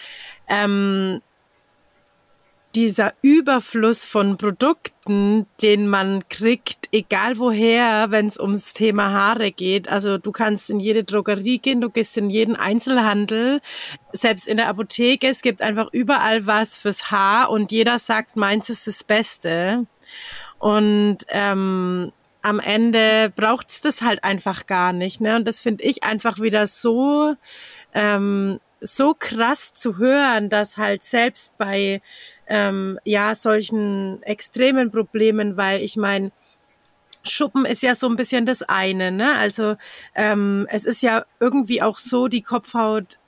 ähm, 0.49 1.21
dieser 2.75 3.13
Überfluss 3.21 4.05
von 4.05 4.37
Produkten, 4.37 5.47
den 5.61 5.89
man 5.89 6.27
kriegt, 6.29 6.89
egal 6.93 7.39
woher, 7.39 8.11
wenn 8.11 8.27
es 8.27 8.39
ums 8.39 8.73
Thema 8.73 9.11
Haare 9.11 9.53
geht. 9.53 9.89
Also 9.89 10.19
du 10.19 10.33
kannst 10.33 10.71
in 10.71 10.81
jede 10.81 11.05
Drogerie 11.05 11.59
gehen, 11.59 11.81
du 11.81 11.91
gehst 11.91 12.17
in 12.17 12.31
jeden 12.31 12.57
Einzelhandel, 12.57 13.61
selbst 14.13 14.49
in 14.49 14.57
der 14.57 14.69
Apotheke. 14.69 15.29
Es 15.29 15.43
gibt 15.43 15.61
einfach 15.61 15.89
überall 15.93 16.47
was 16.47 16.79
fürs 16.79 17.11
Haar 17.11 17.51
und 17.51 17.73
jeder 17.73 17.99
sagt, 17.99 18.37
meins 18.37 18.71
ist 18.71 18.87
das 18.87 19.05
Beste. 19.05 19.87
Und 20.59 21.19
ähm, 21.29 22.13
am 22.43 22.59
Ende 22.59 23.33
braucht's 23.35 23.81
das 23.81 24.03
halt 24.03 24.25
einfach 24.25 24.67
gar 24.67 24.93
nicht. 24.93 25.21
Ne? 25.21 25.37
Und 25.37 25.47
das 25.47 25.61
finde 25.61 25.85
ich 25.85 26.05
einfach 26.05 26.41
wieder 26.41 26.67
so 26.67 27.35
ähm, 27.95 28.61
so 28.83 29.15
krass 29.19 29.73
zu 29.73 29.99
hören, 29.99 30.49
dass 30.49 30.77
halt 30.77 31.03
selbst 31.03 31.57
bei 31.59 32.03
ähm, 32.47 32.99
ja 33.05 33.35
solchen 33.35 34.23
extremen 34.23 34.91
Problemen, 34.91 35.57
weil 35.57 35.81
ich 35.81 35.97
meine, 35.97 36.33
Schuppen 37.25 37.65
ist 37.65 37.83
ja 37.83 37.95
so 37.95 38.09
ein 38.09 38.17
bisschen 38.17 38.47
das 38.47 38.63
eine, 38.63 39.13
ne? 39.13 39.37
Also 39.39 39.77
ähm, 40.15 40.67
es 40.71 40.85
ist 40.85 41.03
ja 41.03 41.25
irgendwie 41.39 41.81
auch 41.81 41.99
so, 41.99 42.29
die 42.29 42.43
Kopfhaut 42.43 43.19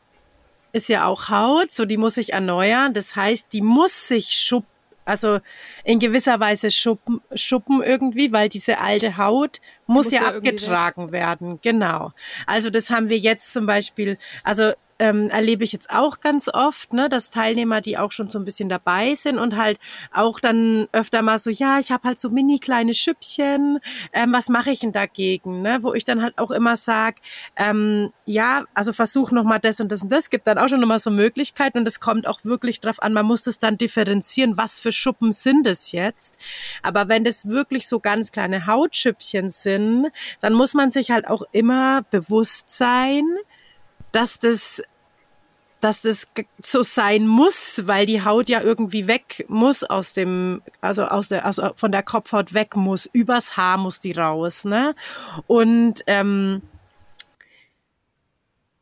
ist 0.72 0.88
ja 0.88 1.06
auch 1.06 1.28
Haut, 1.28 1.70
so 1.70 1.84
die 1.84 1.96
muss 1.96 2.14
sich 2.14 2.32
erneuern. 2.32 2.92
Das 2.92 3.14
heißt, 3.14 3.52
die 3.52 3.62
muss 3.62 4.08
sich 4.08 4.30
schuppen 4.30 4.74
also 5.04 5.40
in 5.84 5.98
gewisser 5.98 6.40
Weise 6.40 6.70
schuppen, 6.70 7.20
schuppen 7.34 7.82
irgendwie, 7.82 8.32
weil 8.32 8.48
diese 8.48 8.78
alte 8.78 9.16
Haut 9.16 9.60
muss, 9.86 10.06
muss 10.06 10.12
ja, 10.12 10.22
ja 10.22 10.28
abgetragen 10.28 11.12
werden. 11.12 11.58
Genau. 11.62 12.12
Also 12.46 12.70
das 12.70 12.90
haben 12.90 13.10
wir 13.10 13.18
jetzt 13.18 13.52
zum 13.52 13.66
Beispiel, 13.66 14.16
also 14.42 14.72
ähm, 14.98 15.28
erlebe 15.30 15.64
ich 15.64 15.72
jetzt 15.72 15.90
auch 15.90 16.20
ganz 16.20 16.48
oft, 16.48 16.92
ne, 16.92 17.08
dass 17.08 17.30
Teilnehmer, 17.30 17.80
die 17.80 17.98
auch 17.98 18.12
schon 18.12 18.30
so 18.30 18.38
ein 18.38 18.44
bisschen 18.44 18.68
dabei 18.68 19.14
sind 19.14 19.38
und 19.38 19.56
halt 19.56 19.78
auch 20.12 20.40
dann 20.40 20.88
öfter 20.92 21.22
mal 21.22 21.38
so, 21.38 21.50
ja, 21.50 21.78
ich 21.78 21.90
habe 21.90 22.08
halt 22.08 22.20
so 22.20 22.30
mini 22.30 22.58
kleine 22.58 22.94
Schüppchen, 22.94 23.78
ähm, 24.12 24.32
was 24.32 24.48
mache 24.48 24.70
ich 24.70 24.80
denn 24.80 24.92
dagegen? 24.92 25.62
Ne? 25.62 25.78
Wo 25.82 25.94
ich 25.94 26.04
dann 26.04 26.22
halt 26.22 26.38
auch 26.38 26.50
immer 26.50 26.76
sag, 26.76 27.16
ähm, 27.56 28.12
ja, 28.24 28.64
also 28.74 28.92
versuch 28.92 29.30
noch 29.30 29.44
mal 29.44 29.58
das 29.58 29.80
und 29.80 29.90
das 29.90 30.02
und 30.02 30.12
das, 30.12 30.30
gibt 30.30 30.46
dann 30.46 30.58
auch 30.58 30.68
schon 30.68 30.80
noch 30.80 30.88
mal 30.88 31.00
so 31.00 31.10
Möglichkeiten 31.10 31.78
und 31.78 31.88
es 31.88 32.00
kommt 32.00 32.26
auch 32.26 32.44
wirklich 32.44 32.80
drauf 32.80 33.02
an, 33.02 33.12
man 33.12 33.26
muss 33.26 33.42
das 33.42 33.58
dann 33.58 33.76
differenzieren, 33.76 34.56
was 34.56 34.78
für 34.78 34.92
Schuppen 34.92 35.32
sind 35.32 35.66
es 35.66 35.92
jetzt. 35.92 36.36
Aber 36.82 37.08
wenn 37.08 37.24
das 37.24 37.48
wirklich 37.48 37.88
so 37.88 38.00
ganz 38.00 38.32
kleine 38.32 38.66
Hautschüppchen 38.66 39.50
sind, 39.50 40.08
dann 40.40 40.54
muss 40.54 40.74
man 40.74 40.92
sich 40.92 41.10
halt 41.10 41.28
auch 41.28 41.42
immer 41.52 42.02
bewusst 42.10 42.70
sein, 42.70 43.24
dass 44.14 44.38
das 44.38 44.82
dass 45.80 46.00
das 46.00 46.28
so 46.62 46.80
sein 46.82 47.26
muss, 47.26 47.82
weil 47.84 48.06
die 48.06 48.24
Haut 48.24 48.48
ja 48.48 48.62
irgendwie 48.62 49.06
weg 49.06 49.44
muss 49.48 49.84
aus 49.84 50.14
dem, 50.14 50.62
also 50.80 51.04
aus 51.04 51.28
der, 51.28 51.44
also 51.44 51.72
von 51.76 51.92
der 51.92 52.02
Kopfhaut 52.02 52.54
weg 52.54 52.74
muss, 52.74 53.04
übers 53.12 53.58
Haar 53.58 53.76
muss 53.76 54.00
die 54.00 54.12
raus, 54.12 54.64
ne? 54.64 54.94
Und 55.46 56.02
ähm, 56.06 56.62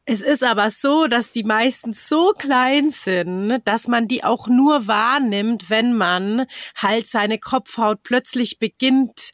es 0.05 0.21
ist 0.21 0.45
aber 0.45 0.71
so, 0.71 1.09
dass 1.09 1.33
die 1.33 1.43
meisten 1.43 1.93
so 1.93 2.35
klein 2.39 2.91
sind, 2.91 3.61
dass 3.65 3.89
man 3.89 4.07
die 4.07 4.23
auch 4.23 4.47
nur 4.47 4.87
wahrnimmt, 4.87 5.71
wenn 5.71 5.95
man 5.95 6.47
halt 6.77 7.09
seine 7.09 7.39
Kopfhaut 7.39 8.05
plötzlich 8.05 8.61
beginnt 8.61 9.33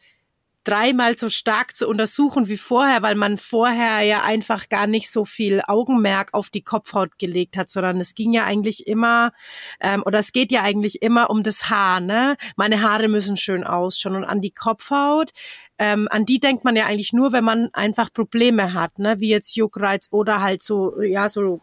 dreimal 0.68 1.16
so 1.16 1.30
stark 1.30 1.75
zu 1.75 1.88
untersuchen 1.88 2.46
wie 2.46 2.58
vorher, 2.58 3.00
weil 3.00 3.14
man 3.14 3.38
vorher 3.38 4.02
ja 4.02 4.22
einfach 4.22 4.68
gar 4.68 4.87
nicht 4.87 5.10
so 5.10 5.25
viel 5.25 5.62
Augenmerk 5.66 6.34
auf 6.34 6.50
die 6.50 6.62
Kopfhaut 6.62 7.18
gelegt 7.18 7.56
hat, 7.56 7.70
sondern 7.70 7.98
es 8.00 8.14
ging 8.14 8.34
ja 8.34 8.44
eigentlich 8.44 8.87
immer, 8.87 9.32
ähm, 9.80 10.02
oder 10.04 10.18
es 10.18 10.32
geht 10.32 10.52
ja 10.52 10.62
eigentlich 10.62 11.00
immer 11.00 11.30
um 11.30 11.42
das 11.42 11.70
Haar, 11.70 12.00
ne? 12.00 12.37
Meine 12.56 12.82
Haare 12.82 13.08
müssen 13.08 13.38
schön 13.38 13.64
ausschauen 13.64 14.16
und 14.16 14.25
an 14.25 14.42
die 14.42 14.50
Kopfhaut, 14.50 15.30
ähm, 15.78 16.06
an 16.10 16.26
die 16.26 16.38
denkt 16.38 16.64
man 16.64 16.76
ja 16.76 16.84
eigentlich 16.84 17.14
nur, 17.14 17.32
wenn 17.32 17.44
man 17.44 17.70
einfach 17.72 18.12
Probleme 18.12 18.75
hat, 18.75 18.98
ne? 18.98 19.20
Wie 19.20 19.30
jetzt 19.30 19.56
Juckreiz 19.56 20.08
oder 20.10 20.42
halt 20.42 20.62
so, 20.62 21.00
ja, 21.00 21.30
so 21.30 21.62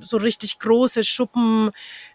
so 0.00 0.16
richtig 0.16 0.58
große 0.58 1.04
Schuppen 1.04 1.70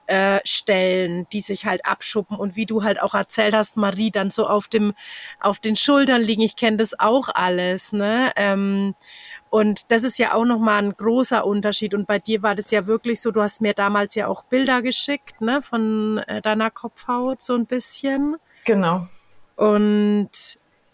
äh, 0.07 0.39
stellen, 0.45 1.27
die 1.31 1.41
sich 1.41 1.65
halt 1.65 1.85
abschuppen 1.85 2.37
und 2.37 2.55
wie 2.55 2.65
du 2.65 2.83
halt 2.83 3.01
auch 3.01 3.13
erzählt 3.13 3.53
hast, 3.53 3.77
Marie, 3.77 4.11
dann 4.11 4.31
so 4.31 4.47
auf 4.47 4.67
dem 4.67 4.93
auf 5.39 5.59
den 5.59 5.75
Schultern 5.75 6.21
liegen. 6.21 6.41
Ich 6.41 6.55
kenne 6.55 6.77
das 6.77 6.99
auch 6.99 7.29
alles, 7.33 7.93
ne? 7.93 8.31
Ähm, 8.35 8.95
und 9.49 9.91
das 9.91 10.03
ist 10.03 10.19
ja 10.19 10.33
auch 10.33 10.45
nochmal 10.45 10.83
ein 10.83 10.93
großer 10.93 11.45
Unterschied. 11.45 11.93
Und 11.93 12.07
bei 12.07 12.19
dir 12.19 12.43
war 12.43 12.55
das 12.55 12.71
ja 12.71 12.85
wirklich 12.85 13.21
so, 13.21 13.31
du 13.31 13.41
hast 13.41 13.61
mir 13.61 13.73
damals 13.73 14.15
ja 14.15 14.27
auch 14.27 14.43
Bilder 14.43 14.81
geschickt, 14.81 15.41
ne, 15.41 15.61
von 15.61 16.17
äh, 16.27 16.41
deiner 16.41 16.69
Kopfhaut 16.69 17.41
so 17.41 17.53
ein 17.53 17.65
bisschen. 17.65 18.35
Genau. 18.65 19.07
Und 19.55 20.29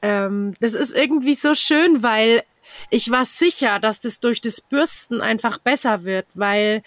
ähm, 0.01 0.53
das 0.59 0.73
ist 0.73 0.93
irgendwie 0.93 1.33
so 1.33 1.55
schön, 1.55 2.03
weil 2.03 2.43
ich 2.89 3.11
war 3.11 3.25
sicher, 3.25 3.79
dass 3.79 3.99
das 3.99 4.19
durch 4.19 4.41
das 4.41 4.61
Bürsten 4.61 5.21
einfach 5.21 5.57
besser 5.57 6.03
wird, 6.03 6.27
weil 6.33 6.83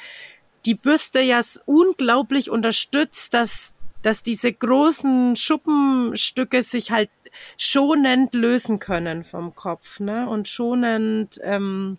die 0.65 0.75
Bürste 0.75 1.21
ja 1.21 1.41
unglaublich 1.65 2.51
unterstützt, 2.51 3.35
dass, 3.35 3.75
dass 4.03 4.23
diese 4.23 4.53
großen 4.53 5.37
Schuppenstücke 5.37 6.63
sich 6.63 6.91
halt 6.91 7.11
schonend 7.57 8.35
lösen 8.35 8.79
können 8.79 9.25
vom 9.25 9.55
Kopf, 9.55 10.01
ne? 10.01 10.29
Und 10.29 10.49
schonend 10.49 11.39
ähm, 11.43 11.99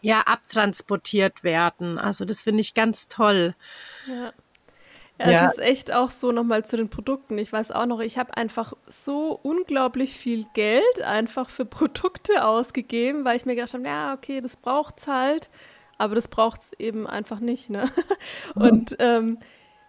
ja 0.00 0.20
abtransportiert 0.22 1.44
werden. 1.44 1.98
Also 1.98 2.24
das 2.24 2.42
finde 2.42 2.60
ich 2.60 2.74
ganz 2.74 3.08
toll. 3.08 3.54
Ja. 4.06 4.32
Ja, 5.20 5.30
ja. 5.30 5.46
es 5.46 5.58
ist 5.58 5.64
echt 5.64 5.92
auch 5.92 6.10
so 6.10 6.32
nochmal 6.32 6.64
zu 6.64 6.76
den 6.76 6.88
Produkten. 6.88 7.36
Ich 7.36 7.52
weiß 7.52 7.72
auch 7.72 7.86
noch, 7.86 8.00
ich 8.00 8.16
habe 8.16 8.36
einfach 8.36 8.72
so 8.86 9.38
unglaublich 9.42 10.16
viel 10.16 10.46
Geld 10.54 11.02
einfach 11.02 11.50
für 11.50 11.64
Produkte 11.66 12.44
ausgegeben, 12.44 13.24
weil 13.24 13.36
ich 13.36 13.44
mir 13.44 13.54
gedacht 13.54 13.74
habe, 13.74 13.84
ja, 13.84 14.14
okay, 14.14 14.40
das 14.40 14.56
braucht's 14.56 15.06
halt, 15.06 15.50
aber 15.98 16.14
das 16.14 16.28
braucht's 16.28 16.70
eben 16.78 17.06
einfach 17.06 17.40
nicht. 17.40 17.68
Ne? 17.68 17.84
Und 18.54 18.96
ähm, 18.98 19.38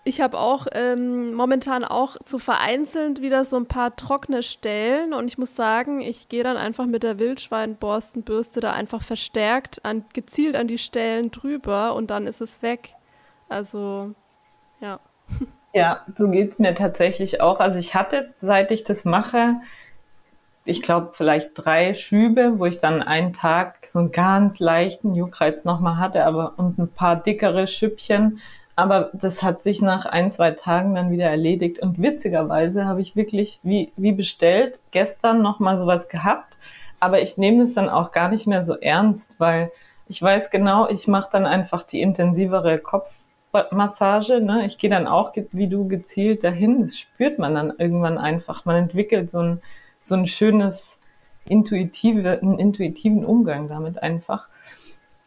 ich 0.03 0.19
habe 0.19 0.39
auch 0.39 0.67
ähm, 0.71 1.33
momentan 1.33 1.83
auch 1.83 2.17
so 2.25 2.39
vereinzelt 2.39 3.21
wieder 3.21 3.45
so 3.45 3.55
ein 3.55 3.67
paar 3.67 3.95
trockene 3.95 4.41
Stellen 4.41 5.13
und 5.13 5.27
ich 5.27 5.37
muss 5.37 5.55
sagen, 5.55 6.01
ich 6.01 6.27
gehe 6.27 6.43
dann 6.43 6.57
einfach 6.57 6.87
mit 6.87 7.03
der 7.03 7.19
Wildschweinborstenbürste 7.19 8.61
da 8.61 8.71
einfach 8.71 9.03
verstärkt 9.03 9.85
an, 9.85 10.05
gezielt 10.13 10.55
an 10.55 10.67
die 10.67 10.79
Stellen 10.79 11.29
drüber 11.29 11.93
und 11.93 12.09
dann 12.09 12.25
ist 12.25 12.41
es 12.41 12.63
weg. 12.63 12.95
Also, 13.47 14.15
ja. 14.79 14.99
Ja, 15.73 16.01
so 16.17 16.27
geht's 16.27 16.59
mir 16.59 16.75
tatsächlich 16.75 17.39
auch. 17.39 17.59
Also 17.61 17.79
ich 17.79 17.95
hatte, 17.95 18.33
seit 18.39 18.71
ich 18.71 18.83
das 18.83 19.05
mache, 19.05 19.55
ich 20.65 20.81
glaube 20.81 21.11
vielleicht 21.13 21.51
drei 21.55 21.93
Schübe, 21.93 22.59
wo 22.59 22.65
ich 22.65 22.79
dann 22.79 23.01
einen 23.01 23.33
Tag 23.33 23.77
so 23.87 23.99
einen 23.99 24.11
ganz 24.11 24.59
leichten 24.59 25.15
Juckreiz 25.15 25.65
nochmal 25.65 25.97
hatte, 25.97 26.25
aber 26.25 26.53
und 26.57 26.77
ein 26.77 26.89
paar 26.89 27.15
dickere 27.15 27.67
Schüppchen. 27.67 28.39
Aber 28.75 29.11
das 29.13 29.43
hat 29.43 29.63
sich 29.63 29.81
nach 29.81 30.05
ein, 30.05 30.31
zwei 30.31 30.51
Tagen 30.51 30.95
dann 30.95 31.11
wieder 31.11 31.25
erledigt. 31.25 31.79
Und 31.79 32.01
witzigerweise 32.01 32.85
habe 32.85 33.01
ich 33.01 33.15
wirklich, 33.15 33.59
wie, 33.63 33.91
wie 33.97 34.11
bestellt, 34.11 34.79
gestern 34.91 35.41
nochmal 35.41 35.77
sowas 35.77 36.09
gehabt. 36.09 36.57
Aber 36.99 37.21
ich 37.21 37.37
nehme 37.37 37.63
es 37.63 37.73
dann 37.73 37.89
auch 37.89 38.11
gar 38.11 38.29
nicht 38.29 38.47
mehr 38.47 38.63
so 38.63 38.75
ernst, 38.75 39.39
weil 39.39 39.71
ich 40.07 40.21
weiß 40.21 40.51
genau, 40.51 40.87
ich 40.89 41.07
mache 41.07 41.29
dann 41.31 41.45
einfach 41.45 41.83
die 41.83 42.01
intensivere 42.01 42.79
Kopf 42.79 43.13
Kopfmassage. 43.51 44.41
Ne? 44.41 44.65
Ich 44.65 44.77
gehe 44.77 44.89
dann 44.89 45.07
auch 45.07 45.33
wie 45.51 45.67
du 45.67 45.87
gezielt 45.87 46.43
dahin. 46.43 46.81
Das 46.83 46.97
spürt 46.97 47.39
man 47.39 47.55
dann 47.55 47.73
irgendwann 47.77 48.17
einfach. 48.17 48.65
Man 48.65 48.75
entwickelt 48.75 49.31
so 49.31 49.39
ein, 49.39 49.61
so 50.01 50.15
ein 50.15 50.27
schönes 50.27 50.99
intuitive, 51.45 52.39
einen 52.41 52.59
intuitiven 52.59 53.25
Umgang 53.25 53.67
damit 53.67 54.01
einfach. 54.01 54.47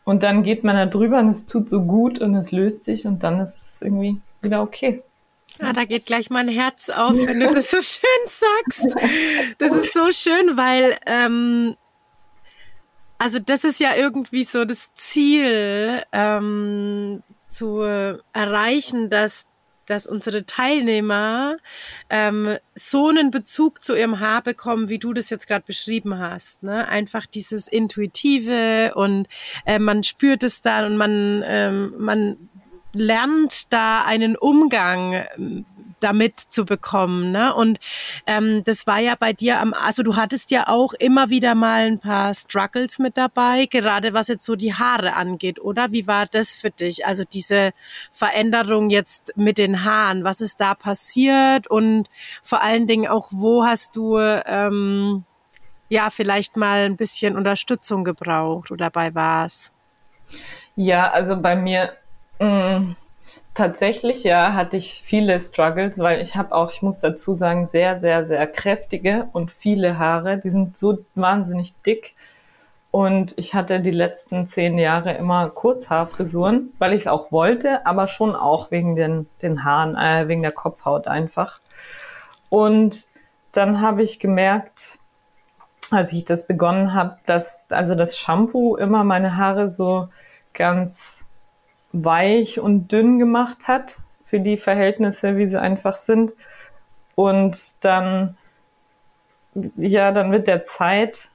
Und 0.04 0.22
dann 0.22 0.42
geht 0.42 0.64
man 0.64 0.76
da 0.76 0.86
drüber 0.86 1.18
und 1.18 1.30
es 1.30 1.46
tut 1.46 1.68
so 1.68 1.82
gut 1.82 2.20
und 2.20 2.34
es 2.34 2.52
löst 2.52 2.84
sich 2.84 3.06
und 3.06 3.22
dann 3.22 3.40
ist 3.40 3.58
es 3.60 3.82
irgendwie 3.82 4.20
wieder 4.42 4.62
okay. 4.62 5.02
Ah, 5.60 5.72
da 5.72 5.84
geht 5.84 6.06
gleich 6.06 6.30
mein 6.30 6.48
Herz 6.48 6.90
auf, 6.90 7.14
wenn 7.14 7.40
du 7.40 7.50
das 7.50 7.70
so 7.70 7.76
schön 7.80 8.26
sagst. 8.26 8.96
Das 9.58 9.72
ist 9.72 9.92
so 9.92 10.10
schön, 10.10 10.56
weil 10.56 10.96
ähm, 11.06 11.74
also 13.18 13.38
das 13.38 13.64
ist 13.64 13.80
ja 13.80 13.94
irgendwie 13.96 14.42
so 14.44 14.64
das 14.64 14.92
Ziel, 14.94 16.02
ähm, 16.12 17.22
zu 17.54 17.80
erreichen, 18.32 19.10
dass 19.10 19.46
dass 19.86 20.06
unsere 20.06 20.46
Teilnehmer 20.46 21.56
ähm, 22.10 22.56
so 22.74 23.08
einen 23.08 23.30
Bezug 23.30 23.84
zu 23.84 23.94
ihrem 23.94 24.20
Haar 24.20 24.42
bekommen, 24.42 24.88
wie 24.88 24.98
du 24.98 25.12
das 25.12 25.30
jetzt 25.30 25.46
gerade 25.46 25.64
beschrieben 25.66 26.18
hast. 26.18 26.62
Ne? 26.62 26.88
Einfach 26.88 27.26
dieses 27.26 27.68
Intuitive 27.68 28.92
und 28.94 29.28
äh, 29.66 29.78
man 29.78 30.02
spürt 30.02 30.42
es 30.42 30.60
dann 30.60 30.86
und 30.86 30.96
man, 30.96 31.44
ähm, 31.46 31.94
man 31.98 32.48
lernt 32.94 33.72
da 33.72 34.04
einen 34.04 34.36
Umgang 34.36 35.24
damit 36.04 36.38
zu 36.38 36.64
bekommen. 36.64 37.32
Ne? 37.32 37.54
Und 37.54 37.80
ähm, 38.26 38.62
das 38.64 38.86
war 38.86 38.98
ja 38.98 39.14
bei 39.18 39.32
dir 39.32 39.60
am, 39.60 39.72
also 39.72 40.02
du 40.02 40.16
hattest 40.16 40.50
ja 40.50 40.68
auch 40.68 40.92
immer 40.92 41.30
wieder 41.30 41.54
mal 41.54 41.86
ein 41.86 41.98
paar 41.98 42.34
Struggles 42.34 42.98
mit 42.98 43.16
dabei, 43.16 43.66
gerade 43.66 44.12
was 44.12 44.28
jetzt 44.28 44.44
so 44.44 44.54
die 44.54 44.74
Haare 44.74 45.14
angeht, 45.14 45.60
oder? 45.60 45.90
Wie 45.92 46.06
war 46.06 46.26
das 46.26 46.54
für 46.54 46.70
dich? 46.70 47.06
Also 47.06 47.24
diese 47.24 47.72
Veränderung 48.12 48.90
jetzt 48.90 49.32
mit 49.36 49.58
den 49.58 49.84
Haaren, 49.84 50.24
was 50.24 50.40
ist 50.40 50.60
da 50.60 50.74
passiert 50.74 51.66
und 51.68 52.08
vor 52.42 52.62
allen 52.62 52.86
Dingen 52.86 53.08
auch, 53.08 53.28
wo 53.32 53.64
hast 53.64 53.96
du 53.96 54.18
ähm, 54.18 55.24
ja 55.88 56.10
vielleicht 56.10 56.56
mal 56.56 56.84
ein 56.84 56.96
bisschen 56.96 57.36
Unterstützung 57.36 58.04
gebraucht 58.04 58.70
oder 58.70 58.90
bei 58.90 59.14
was? 59.14 59.72
Ja, 60.76 61.10
also 61.10 61.36
bei 61.36 61.56
mir 61.56 61.92
mh, 62.40 62.78
mm, 62.78 62.96
Tatsächlich, 63.54 64.24
ja, 64.24 64.54
hatte 64.54 64.76
ich 64.76 65.04
viele 65.06 65.40
Struggles, 65.40 65.96
weil 65.98 66.20
ich 66.20 66.34
habe 66.34 66.52
auch, 66.52 66.72
ich 66.72 66.82
muss 66.82 66.98
dazu 66.98 67.34
sagen, 67.34 67.68
sehr, 67.68 68.00
sehr, 68.00 68.26
sehr 68.26 68.48
kräftige 68.48 69.28
und 69.32 69.52
viele 69.52 69.96
Haare. 69.96 70.38
Die 70.38 70.50
sind 70.50 70.76
so 70.76 70.98
wahnsinnig 71.14 71.80
dick. 71.82 72.14
Und 72.90 73.34
ich 73.38 73.54
hatte 73.54 73.80
die 73.80 73.92
letzten 73.92 74.48
zehn 74.48 74.76
Jahre 74.78 75.14
immer 75.14 75.50
Kurzhaarfrisuren, 75.50 76.72
weil 76.78 76.92
ich 76.94 77.02
es 77.02 77.06
auch 77.06 77.30
wollte, 77.30 77.86
aber 77.86 78.08
schon 78.08 78.34
auch 78.34 78.72
wegen 78.72 78.96
den, 78.96 79.28
den 79.40 79.64
Haaren, 79.64 79.96
äh, 79.96 80.28
wegen 80.28 80.42
der 80.42 80.52
Kopfhaut 80.52 81.06
einfach. 81.06 81.60
Und 82.48 83.04
dann 83.52 83.80
habe 83.80 84.02
ich 84.02 84.18
gemerkt, 84.18 84.98
als 85.90 86.12
ich 86.12 86.24
das 86.24 86.46
begonnen 86.46 86.92
habe, 86.92 87.18
dass 87.26 87.64
also 87.68 87.94
das 87.94 88.18
Shampoo 88.18 88.76
immer 88.76 89.04
meine 89.04 89.36
Haare 89.36 89.68
so 89.68 90.08
ganz 90.52 91.23
weich 91.94 92.58
und 92.58 92.90
dünn 92.90 93.18
gemacht 93.18 93.68
hat 93.68 93.96
für 94.24 94.40
die 94.40 94.56
Verhältnisse, 94.56 95.36
wie 95.36 95.46
sie 95.46 95.60
einfach 95.60 95.96
sind. 95.96 96.32
Und 97.14 97.84
dann, 97.84 98.36
ja, 99.76 100.10
dann 100.10 100.30
mit 100.30 100.48
der 100.48 100.64
Zeit, 100.64 101.28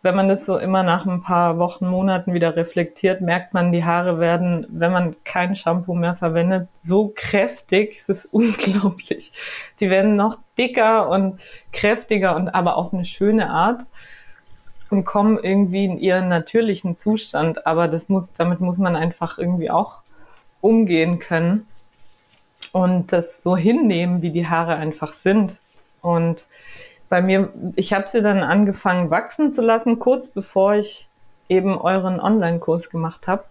wenn 0.00 0.14
man 0.14 0.28
das 0.28 0.46
so 0.46 0.56
immer 0.56 0.82
nach 0.82 1.04
ein 1.04 1.22
paar 1.22 1.58
Wochen, 1.58 1.86
Monaten 1.86 2.32
wieder 2.32 2.56
reflektiert, 2.56 3.20
merkt 3.20 3.52
man, 3.52 3.72
die 3.72 3.84
Haare 3.84 4.18
werden, 4.18 4.66
wenn 4.70 4.90
man 4.90 5.16
kein 5.24 5.54
Shampoo 5.54 5.94
mehr 5.94 6.14
verwendet, 6.14 6.68
so 6.80 7.12
kräftig, 7.14 7.98
es 7.98 8.08
ist 8.08 8.24
unglaublich. 8.32 9.32
Die 9.80 9.90
werden 9.90 10.16
noch 10.16 10.38
dicker 10.56 11.10
und 11.10 11.38
kräftiger 11.72 12.34
und 12.36 12.48
aber 12.48 12.76
auf 12.76 12.94
eine 12.94 13.04
schöne 13.04 13.50
Art 13.50 13.82
und 14.90 15.04
kommen 15.04 15.38
irgendwie 15.42 15.84
in 15.84 15.98
ihren 15.98 16.28
natürlichen 16.28 16.96
Zustand. 16.96 17.66
Aber 17.66 17.88
das 17.88 18.08
muss, 18.08 18.32
damit 18.32 18.60
muss 18.60 18.78
man 18.78 18.96
einfach 18.96 19.38
irgendwie 19.38 19.70
auch 19.70 20.02
umgehen 20.60 21.18
können 21.18 21.66
und 22.72 23.12
das 23.12 23.42
so 23.42 23.56
hinnehmen, 23.56 24.22
wie 24.22 24.30
die 24.30 24.48
Haare 24.48 24.74
einfach 24.74 25.14
sind. 25.14 25.56
Und 26.02 26.46
bei 27.08 27.22
mir, 27.22 27.52
ich 27.76 27.92
habe 27.92 28.08
sie 28.08 28.22
dann 28.22 28.42
angefangen 28.42 29.10
wachsen 29.10 29.52
zu 29.52 29.62
lassen, 29.62 29.98
kurz 29.98 30.28
bevor 30.28 30.74
ich 30.74 31.08
eben 31.48 31.78
euren 31.78 32.20
Online-Kurs 32.20 32.90
gemacht 32.90 33.26
habe. 33.26 33.44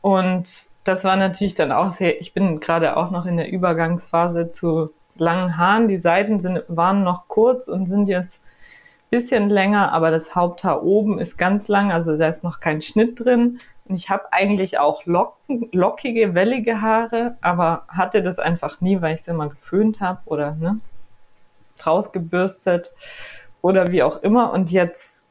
Und 0.00 0.66
das 0.84 1.04
war 1.04 1.16
natürlich 1.16 1.54
dann 1.54 1.72
auch 1.72 1.92
sehr, 1.92 2.20
ich 2.20 2.34
bin 2.34 2.60
gerade 2.60 2.96
auch 2.96 3.10
noch 3.10 3.24
in 3.24 3.36
der 3.36 3.50
Übergangsphase 3.50 4.50
zu 4.50 4.90
langen 5.16 5.56
Haaren. 5.56 5.88
Die 5.88 5.98
Seiten 5.98 6.40
sind, 6.40 6.62
waren 6.68 7.04
noch 7.04 7.28
kurz 7.28 7.68
und 7.68 7.88
sind 7.88 8.08
jetzt 8.08 8.38
bisschen 9.12 9.50
länger, 9.50 9.92
aber 9.92 10.10
das 10.10 10.34
Haupthaar 10.34 10.82
oben 10.82 11.18
ist 11.18 11.36
ganz 11.36 11.68
lang, 11.68 11.92
also 11.92 12.16
da 12.16 12.28
ist 12.28 12.42
noch 12.42 12.60
kein 12.60 12.80
Schnitt 12.80 13.20
drin. 13.20 13.60
Und 13.84 13.96
ich 13.96 14.08
habe 14.08 14.32
eigentlich 14.32 14.78
auch 14.78 15.04
locken, 15.04 15.68
lockige, 15.70 16.34
wellige 16.34 16.80
Haare, 16.80 17.36
aber 17.42 17.84
hatte 17.88 18.22
das 18.22 18.38
einfach 18.38 18.80
nie, 18.80 19.02
weil 19.02 19.14
ich 19.14 19.22
sie 19.22 19.30
immer 19.30 19.50
geföhnt 19.50 20.00
habe 20.00 20.20
oder 20.24 20.54
ne, 20.54 20.80
rausgebürstet 21.84 22.94
oder 23.60 23.92
wie 23.92 24.02
auch 24.02 24.22
immer. 24.22 24.50
Und 24.50 24.70
jetzt 24.70 25.22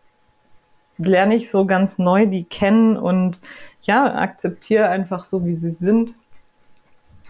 lerne 0.99 1.33
ich 1.33 1.49
so 1.49 1.65
ganz 1.65 1.97
neu 1.97 2.27
die 2.27 2.43
kennen 2.43 2.97
und 2.97 3.41
ja, 3.81 4.13
akzeptiere 4.13 4.89
einfach 4.89 5.25
so, 5.25 5.43
wie 5.43 5.55
sie 5.55 5.71
sind. 5.71 6.13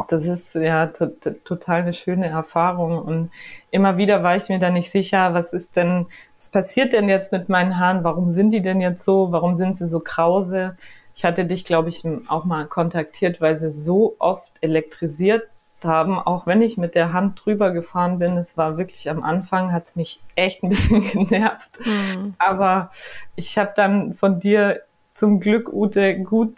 Das 0.10 0.26
ist 0.26 0.56
ja 0.56 0.88
total 0.88 1.82
eine 1.82 1.94
schöne 1.94 2.28
Erfahrung. 2.28 3.00
Und 3.00 3.32
immer 3.70 3.96
wieder 3.96 4.22
war 4.22 4.36
ich 4.36 4.50
mir 4.50 4.60
da 4.60 4.70
nicht 4.70 4.92
sicher, 4.92 5.34
was 5.34 5.54
ist 5.54 5.78
denn, 5.78 6.08
was 6.42 6.50
passiert 6.50 6.92
denn 6.92 7.08
jetzt 7.08 7.32
mit 7.32 7.50
meinen 7.50 7.78
Haaren? 7.78 8.04
Warum 8.04 8.34
sind 8.34 8.50
die 8.50 8.64
denn 8.64 8.82
jetzt 8.82 9.06
so? 9.06 9.32
Warum 9.32 9.58
sind 9.58 9.78
sie 9.78 9.88
so 9.88 10.00
krause? 10.00 10.76
Ich 11.16 11.24
hatte 11.24 11.46
dich, 11.46 11.66
glaube 11.66 11.90
ich, 11.90 12.04
auch 12.30 12.46
mal 12.46 12.66
kontaktiert, 12.66 13.42
weil 13.42 13.60
sie 13.60 13.70
so 13.70 14.16
oft 14.18 14.52
elektrisiert 14.60 15.44
haben, 15.84 16.18
auch 16.18 16.48
wenn 16.48 16.64
ich 16.64 16.78
mit 16.78 16.96
der 16.96 17.14
Hand 17.14 17.40
drüber 17.46 17.70
gefahren 17.70 18.18
bin. 18.18 18.38
Es 18.38 18.58
war 18.58 18.78
wirklich 18.78 19.08
am 19.08 19.22
Anfang, 19.22 19.72
hat 19.72 19.86
es 19.86 19.96
mich 19.96 20.20
echt 20.34 20.64
ein 20.64 20.70
bisschen 20.70 21.04
genervt. 21.12 21.80
Mhm. 21.86 22.34
Aber 22.40 22.90
ich 23.36 23.60
habe 23.60 23.74
dann 23.76 24.16
von 24.16 24.40
dir 24.40 24.82
zum 25.14 25.42
Glück, 25.42 25.72
Ute, 25.72 26.24
gut 26.24 26.56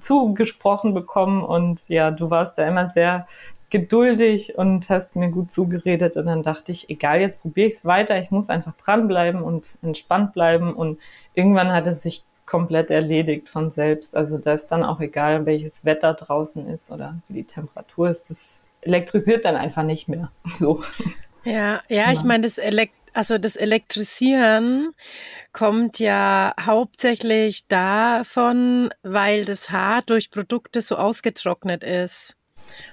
zugesprochen 0.00 0.92
bekommen 0.92 1.44
und 1.44 1.88
ja, 1.88 2.10
du 2.10 2.30
warst 2.30 2.58
da 2.58 2.66
immer 2.66 2.90
sehr 2.90 3.28
geduldig 3.74 4.56
und 4.56 4.88
hast 4.88 5.16
mir 5.16 5.30
gut 5.30 5.50
zugeredet 5.50 6.16
und 6.16 6.26
dann 6.26 6.44
dachte 6.44 6.70
ich, 6.70 6.88
egal, 6.90 7.20
jetzt 7.20 7.42
probiere 7.42 7.66
ich 7.66 7.74
es 7.74 7.84
weiter, 7.84 8.16
ich 8.20 8.30
muss 8.30 8.48
einfach 8.48 8.76
dranbleiben 8.76 9.42
und 9.42 9.66
entspannt 9.82 10.32
bleiben 10.32 10.72
und 10.72 11.00
irgendwann 11.34 11.72
hat 11.72 11.88
es 11.88 12.00
sich 12.00 12.22
komplett 12.46 12.92
erledigt 12.92 13.48
von 13.48 13.72
selbst. 13.72 14.14
Also 14.14 14.38
da 14.38 14.52
ist 14.52 14.68
dann 14.68 14.84
auch 14.84 15.00
egal, 15.00 15.44
welches 15.44 15.84
Wetter 15.84 16.14
draußen 16.14 16.68
ist 16.68 16.88
oder 16.88 17.16
wie 17.26 17.42
die 17.42 17.44
Temperatur 17.48 18.10
ist, 18.10 18.30
das 18.30 18.62
elektrisiert 18.80 19.44
dann 19.44 19.56
einfach 19.56 19.82
nicht 19.82 20.08
mehr. 20.08 20.30
So. 20.54 20.84
Ja, 21.42 21.82
ja, 21.88 22.12
ich 22.12 22.22
meine, 22.22 22.44
das 22.44 22.58
Elekt 22.58 22.94
also 23.12 23.38
das 23.38 23.54
Elektrisieren 23.54 24.92
kommt 25.52 26.00
ja 26.00 26.52
hauptsächlich 26.60 27.68
davon, 27.68 28.90
weil 29.02 29.44
das 29.44 29.70
Haar 29.70 30.02
durch 30.02 30.30
Produkte 30.30 30.80
so 30.80 30.96
ausgetrocknet 30.96 31.84
ist. 31.84 32.36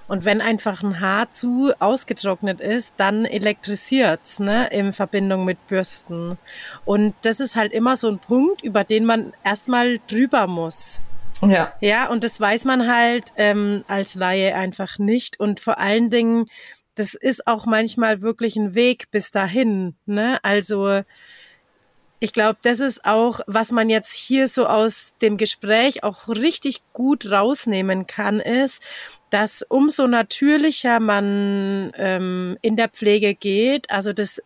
Und 0.08 0.26
wenn 0.26 0.42
einfach 0.42 0.84
ein 0.84 1.00
Haar 1.00 1.32
zu 1.32 1.74
ausgetrocknet 1.80 2.60
ist, 2.60 2.96
dann 2.98 3.26
elektrisiert's, 3.26 4.40
ne, 4.40 4.68
in 4.68 4.94
Verbindung 4.94 5.46
mit 5.46 5.68
Bürsten. 5.68 6.38
Und 6.86 7.16
das 7.22 7.40
ist 7.40 7.56
halt 7.56 7.72
immer 7.72 7.98
so 7.98 8.10
ein 8.10 8.20
Punkt, 8.20 8.64
über 8.64 8.84
den 8.84 9.06
man 9.06 9.34
erstmal 9.44 10.00
drüber 10.08 10.48
muss. 10.48 11.00
Ja. 11.42 11.74
Ja, 11.80 12.10
und 12.10 12.24
das 12.24 12.40
weiß 12.40 12.66
man 12.66 12.92
halt 12.92 13.32
ähm, 13.38 13.84
als 13.88 14.16
Laie 14.16 14.56
einfach 14.56 15.00
nicht. 15.00 15.40
Und 15.40 15.60
vor 15.60 15.80
allen 15.80 16.10
Dingen, 16.10 16.48
das 16.96 17.14
ist 17.14 17.48
auch 17.48 17.66
manchmal 17.66 18.22
wirklich 18.22 18.56
ein 18.58 18.76
Weg 18.76 19.10
bis 19.12 19.32
dahin, 19.32 19.96
ne? 20.06 20.40
Also, 20.44 21.02
ich 22.20 22.34
glaube, 22.34 22.60
das 22.62 22.80
ist 22.80 23.06
auch, 23.06 23.40
was 23.48 23.72
man 23.72 23.90
jetzt 23.90 24.14
hier 24.14 24.48
so 24.48 24.68
aus 24.68 25.16
dem 25.22 25.38
Gespräch 25.38 26.04
auch 26.04 26.28
richtig 26.28 26.84
gut 26.94 27.32
rausnehmen 27.32 28.06
kann, 28.06 28.40
ist, 28.40 28.86
dass 29.32 29.66
umso 29.68 30.08
natürlicher 30.08 31.00
man 31.00 31.92
ähm, 31.96 32.58
in 32.62 32.76
der 32.76 32.90
Pflege 32.90 33.34
geht, 33.34 33.90
also 33.90 34.14
das 34.14 34.42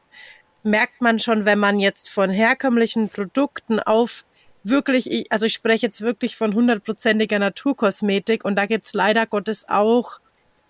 merkt 0.64 1.02
man 1.02 1.20
schon, 1.20 1.44
wenn 1.44 1.60
man 1.60 1.80
jetzt 1.80 2.10
von 2.10 2.30
herkömmlichen 2.30 3.10
Produkten 3.10 3.80
auf 3.80 4.26
wirklich, 4.64 5.32
also 5.32 5.48
ich 5.48 5.54
spreche 5.54 5.88
jetzt 5.88 6.02
wirklich 6.02 6.36
von 6.36 6.54
hundertprozentiger 6.54 7.40
Naturkosmetik 7.40 8.46
und 8.46 8.56
da 8.56 8.68
gibt's 8.68 8.94
leider 8.94 9.26
Gottes 9.26 9.68
auch 9.68 10.20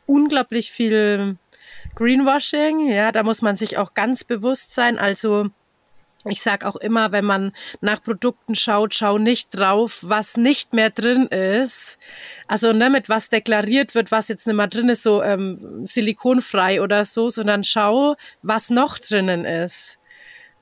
unglaublich 0.05 0.71
viel 0.71 1.37
Greenwashing, 1.95 2.89
ja, 2.89 3.11
da 3.11 3.23
muss 3.23 3.41
man 3.41 3.55
sich 3.55 3.77
auch 3.77 3.93
ganz 3.93 4.23
bewusst 4.23 4.73
sein, 4.73 4.97
also 4.97 5.49
ich 6.29 6.41
sage 6.41 6.67
auch 6.67 6.75
immer, 6.75 7.11
wenn 7.11 7.25
man 7.25 7.51
nach 7.81 8.01
Produkten 8.01 8.55
schaut, 8.55 8.95
schau 8.95 9.17
nicht 9.17 9.49
drauf, 9.57 9.99
was 10.01 10.37
nicht 10.37 10.73
mehr 10.73 10.89
drin 10.89 11.27
ist. 11.27 11.97
Also 12.47 12.73
ne, 12.73 12.89
mit 12.89 13.09
was 13.09 13.29
deklariert 13.29 13.95
wird, 13.95 14.11
was 14.11 14.27
jetzt 14.27 14.47
nicht 14.47 14.55
mehr 14.55 14.67
drin 14.67 14.89
ist, 14.89 15.03
so 15.03 15.21
ähm, 15.21 15.85
silikonfrei 15.85 16.81
oder 16.81 17.05
so, 17.05 17.29
sondern 17.29 17.63
schau, 17.63 18.15
was 18.41 18.69
noch 18.69 18.97
drinnen 18.97 19.45
ist. 19.45 19.99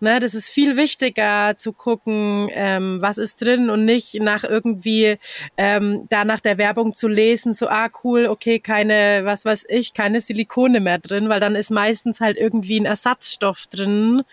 Ne, 0.04 0.20
das 0.20 0.34
ist 0.34 0.50
viel 0.50 0.76
wichtiger 0.76 1.56
zu 1.56 1.72
gucken, 1.72 2.50
ähm, 2.52 2.98
was 3.02 3.18
ist 3.18 3.42
drin 3.42 3.70
und 3.70 3.86
nicht 3.86 4.16
nach 4.16 4.44
irgendwie 4.44 5.18
ähm, 5.56 6.08
da 6.10 6.26
nach 6.26 6.42
der 6.42 6.58
Werbung 6.58 6.94
zu 6.94 7.08
lesen, 7.08 7.54
so 7.54 7.70
ah 7.70 7.88
cool, 8.04 8.26
okay, 8.26 8.60
keine, 8.60 9.22
was 9.24 9.46
weiß 9.46 9.64
ich, 9.70 9.94
keine 9.94 10.20
Silikone 10.20 10.82
mehr 10.82 10.98
drin, 10.98 11.30
weil 11.30 11.40
dann 11.40 11.56
ist 11.56 11.72
meistens 11.72 12.20
halt 12.20 12.36
irgendwie 12.36 12.82
ein 12.82 12.86
Ersatzstoff 12.86 13.68
drin. 13.68 14.24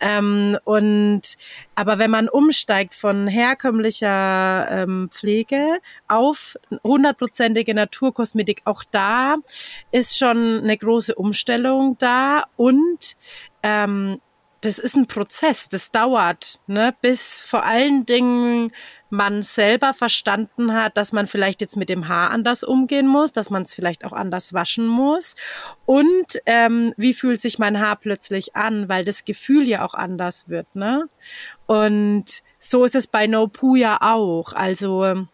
Ähm, 0.00 0.56
und 0.64 1.20
aber 1.74 1.98
wenn 1.98 2.10
man 2.10 2.30
umsteigt 2.30 2.94
von 2.94 3.26
herkömmlicher 3.26 4.68
ähm, 4.70 5.10
Pflege 5.12 5.80
auf 6.08 6.56
hundertprozentige 6.82 7.74
Naturkosmetik, 7.74 8.62
auch 8.64 8.84
da 8.90 9.36
ist 9.92 10.16
schon 10.16 10.62
eine 10.62 10.78
große 10.78 11.14
Umstellung 11.14 11.98
da 11.98 12.44
und 12.56 13.16
ähm, 13.62 14.18
das 14.62 14.78
ist 14.78 14.94
ein 14.94 15.06
Prozess, 15.06 15.68
das 15.68 15.90
dauert, 15.90 16.60
ne, 16.66 16.94
bis 17.00 17.40
vor 17.40 17.64
allen 17.64 18.04
Dingen 18.04 18.72
man 19.08 19.42
selber 19.42 19.94
verstanden 19.94 20.74
hat, 20.74 20.96
dass 20.96 21.12
man 21.12 21.26
vielleicht 21.26 21.60
jetzt 21.60 21.76
mit 21.76 21.88
dem 21.88 22.08
Haar 22.08 22.30
anders 22.30 22.62
umgehen 22.62 23.06
muss, 23.06 23.32
dass 23.32 23.50
man 23.50 23.62
es 23.62 23.74
vielleicht 23.74 24.04
auch 24.04 24.12
anders 24.12 24.52
waschen 24.52 24.86
muss. 24.86 25.34
Und 25.86 26.40
ähm, 26.46 26.92
wie 26.96 27.14
fühlt 27.14 27.40
sich 27.40 27.58
mein 27.58 27.80
Haar 27.80 27.96
plötzlich 27.96 28.54
an, 28.54 28.88
weil 28.88 29.04
das 29.04 29.24
Gefühl 29.24 29.66
ja 29.66 29.84
auch 29.84 29.94
anders 29.94 30.48
wird, 30.48 30.74
ne? 30.76 31.08
Und 31.66 32.42
so 32.58 32.84
ist 32.84 32.94
es 32.94 33.06
bei 33.06 33.26
No 33.26 33.48
Poo 33.48 33.76
ja 33.76 33.98
auch. 34.00 34.52
Also 34.52 35.26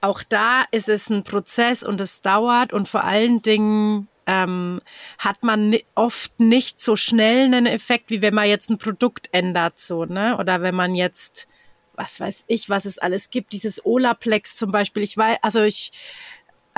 auch 0.00 0.22
da 0.22 0.64
ist 0.70 0.88
es 0.88 1.10
ein 1.10 1.24
Prozess 1.24 1.82
und 1.82 2.00
es 2.00 2.22
dauert 2.22 2.72
und 2.72 2.88
vor 2.88 3.04
allen 3.04 3.42
Dingen 3.42 4.08
ähm, 4.30 4.80
hat 5.18 5.42
man 5.42 5.76
oft 5.96 6.38
nicht 6.38 6.80
so 6.80 6.94
schnell 6.94 7.46
einen 7.46 7.66
Effekt, 7.66 8.10
wie 8.10 8.22
wenn 8.22 8.34
man 8.34 8.48
jetzt 8.48 8.70
ein 8.70 8.78
Produkt 8.78 9.28
ändert, 9.32 9.80
so, 9.80 10.04
ne? 10.04 10.36
Oder 10.38 10.62
wenn 10.62 10.76
man 10.76 10.94
jetzt, 10.94 11.48
was 11.94 12.20
weiß 12.20 12.44
ich, 12.46 12.68
was 12.68 12.84
es 12.84 12.98
alles 12.98 13.30
gibt, 13.30 13.52
dieses 13.52 13.84
Olaplex 13.84 14.54
zum 14.54 14.70
Beispiel. 14.70 15.02
Ich 15.02 15.16
weiß, 15.16 15.38
also 15.42 15.62
ich 15.62 15.90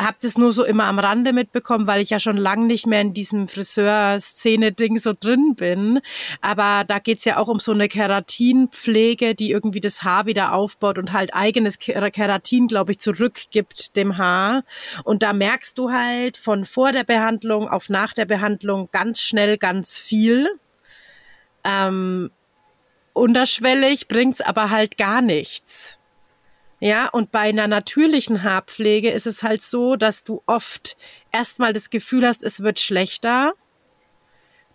habe 0.02 0.16
das 0.20 0.38
nur 0.38 0.52
so 0.52 0.64
immer 0.64 0.84
am 0.84 0.98
Rande 0.98 1.32
mitbekommen, 1.32 1.86
weil 1.86 2.02
ich 2.02 2.10
ja 2.10 2.20
schon 2.20 2.36
lang 2.36 2.66
nicht 2.66 2.86
mehr 2.86 3.00
in 3.00 3.12
diesem 3.12 3.48
Friseur-Szene-Ding 3.48 4.98
so 4.98 5.12
drin 5.18 5.54
bin. 5.56 6.00
Aber 6.40 6.84
da 6.86 6.98
geht's 6.98 7.24
ja 7.24 7.36
auch 7.36 7.48
um 7.48 7.58
so 7.58 7.72
eine 7.72 7.88
Keratinpflege, 7.88 9.34
die 9.34 9.50
irgendwie 9.50 9.80
das 9.80 10.02
Haar 10.02 10.26
wieder 10.26 10.52
aufbaut 10.52 10.98
und 10.98 11.12
halt 11.12 11.34
eigenes 11.34 11.78
Keratin, 11.78 12.66
glaube 12.66 12.92
ich, 12.92 12.98
zurückgibt 12.98 13.96
dem 13.96 14.18
Haar. 14.18 14.64
Und 15.04 15.22
da 15.22 15.32
merkst 15.32 15.76
du 15.78 15.90
halt 15.90 16.36
von 16.36 16.64
vor 16.64 16.92
der 16.92 17.04
Behandlung 17.04 17.68
auf 17.68 17.88
nach 17.88 18.12
der 18.12 18.26
Behandlung 18.26 18.88
ganz 18.92 19.20
schnell 19.20 19.58
ganz 19.58 19.98
viel. 19.98 20.48
Ähm, 21.64 22.30
unterschwellig 23.12 24.08
bringt's 24.08 24.40
aber 24.40 24.70
halt 24.70 24.96
gar 24.96 25.22
nichts. 25.22 25.98
Ja, 26.84 27.08
und 27.10 27.30
bei 27.30 27.42
einer 27.42 27.68
natürlichen 27.68 28.42
Haarpflege 28.42 29.12
ist 29.12 29.28
es 29.28 29.44
halt 29.44 29.62
so, 29.62 29.94
dass 29.94 30.24
du 30.24 30.42
oft 30.46 30.96
erstmal 31.30 31.72
das 31.72 31.90
Gefühl 31.90 32.26
hast, 32.26 32.42
es 32.42 32.64
wird 32.64 32.80
schlechter. 32.80 33.52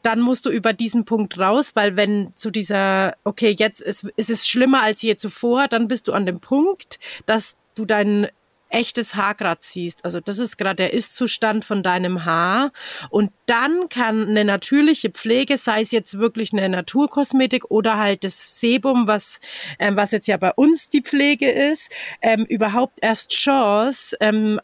Dann 0.04 0.22
musst 0.22 0.46
du 0.46 0.50
über 0.50 0.72
diesen 0.72 1.04
Punkt 1.04 1.38
raus, 1.38 1.72
weil 1.74 1.98
wenn 1.98 2.32
zu 2.38 2.50
dieser, 2.50 3.18
okay, 3.26 3.54
jetzt 3.60 3.82
ist, 3.82 4.06
ist 4.16 4.30
es 4.30 4.48
schlimmer 4.48 4.84
als 4.84 5.02
je 5.02 5.18
zuvor, 5.18 5.68
dann 5.68 5.90
bist 5.90 6.08
du 6.08 6.14
an 6.14 6.26
dem 6.26 6.40
Punkt, 6.40 6.98
dass 7.26 7.58
du 7.76 7.84
deinen 7.84 8.28
echtes 8.70 9.16
Haargrad 9.16 9.64
siehst. 9.64 10.06
Also 10.06 10.20
das 10.20 10.40
ist 10.40 10.58
gerade 10.58 10.76
der 10.76 10.94
Ist-Zustand 10.94 11.66
von 11.66 11.84
deinem 11.84 12.26
Haar. 12.26 12.72
Und 13.10 13.32
dann 13.46 13.90
kann 13.90 14.28
eine 14.28 14.46
natürliche 14.46 15.10
Pflege, 15.10 15.58
sei 15.58 15.82
es 15.82 15.92
jetzt 15.92 16.20
wirklich 16.20 16.54
eine 16.54 16.68
Naturkosmetik 16.70 17.70
oder 17.70 17.98
halt 17.98 18.24
das 18.24 18.60
Sebum, 18.60 19.08
was, 19.08 19.40
ähm, 19.80 19.96
was 19.96 20.12
jetzt 20.12 20.28
ja 20.28 20.38
bei 20.38 20.52
uns 20.54 20.90
die 20.90 21.02
Pflege 21.02 21.50
ist, 21.50 21.92
ähm, 22.22 22.46
überhaupt 22.46 23.00
erst 23.02 23.32
Chance, 23.32 24.16
ähm, 24.20 24.60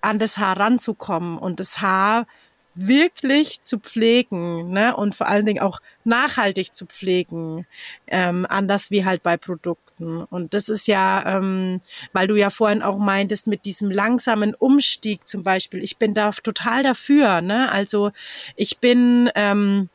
an 0.00 0.18
das 0.18 0.38
Haar 0.38 0.58
ranzukommen 0.58 1.38
und 1.38 1.60
das 1.60 1.80
Haar 1.80 2.26
wirklich 2.74 3.62
zu 3.62 3.78
pflegen 3.78 4.70
ne? 4.70 4.96
und 4.96 5.14
vor 5.14 5.28
allen 5.28 5.46
Dingen 5.46 5.62
auch 5.62 5.80
nachhaltig 6.04 6.74
zu 6.74 6.86
pflegen, 6.86 7.66
ähm, 8.06 8.46
anders 8.48 8.90
wie 8.90 9.04
halt 9.04 9.22
bei 9.22 9.36
Produkten. 9.36 9.83
Und 9.98 10.54
das 10.54 10.68
ist 10.68 10.86
ja, 10.88 11.36
ähm, 11.38 11.80
weil 12.12 12.26
du 12.26 12.36
ja 12.36 12.50
vorhin 12.50 12.82
auch 12.82 12.98
meintest, 12.98 13.46
mit 13.46 13.64
diesem 13.64 13.90
langsamen 13.90 14.54
Umstieg 14.54 15.26
zum 15.26 15.42
Beispiel, 15.42 15.82
ich 15.82 15.98
bin 15.98 16.14
da 16.14 16.30
total 16.30 16.82
dafür. 16.82 17.40
Ne? 17.40 17.70
Also 17.70 18.10
ich 18.56 18.78
bin... 18.78 19.30
Ähm, 19.34 19.88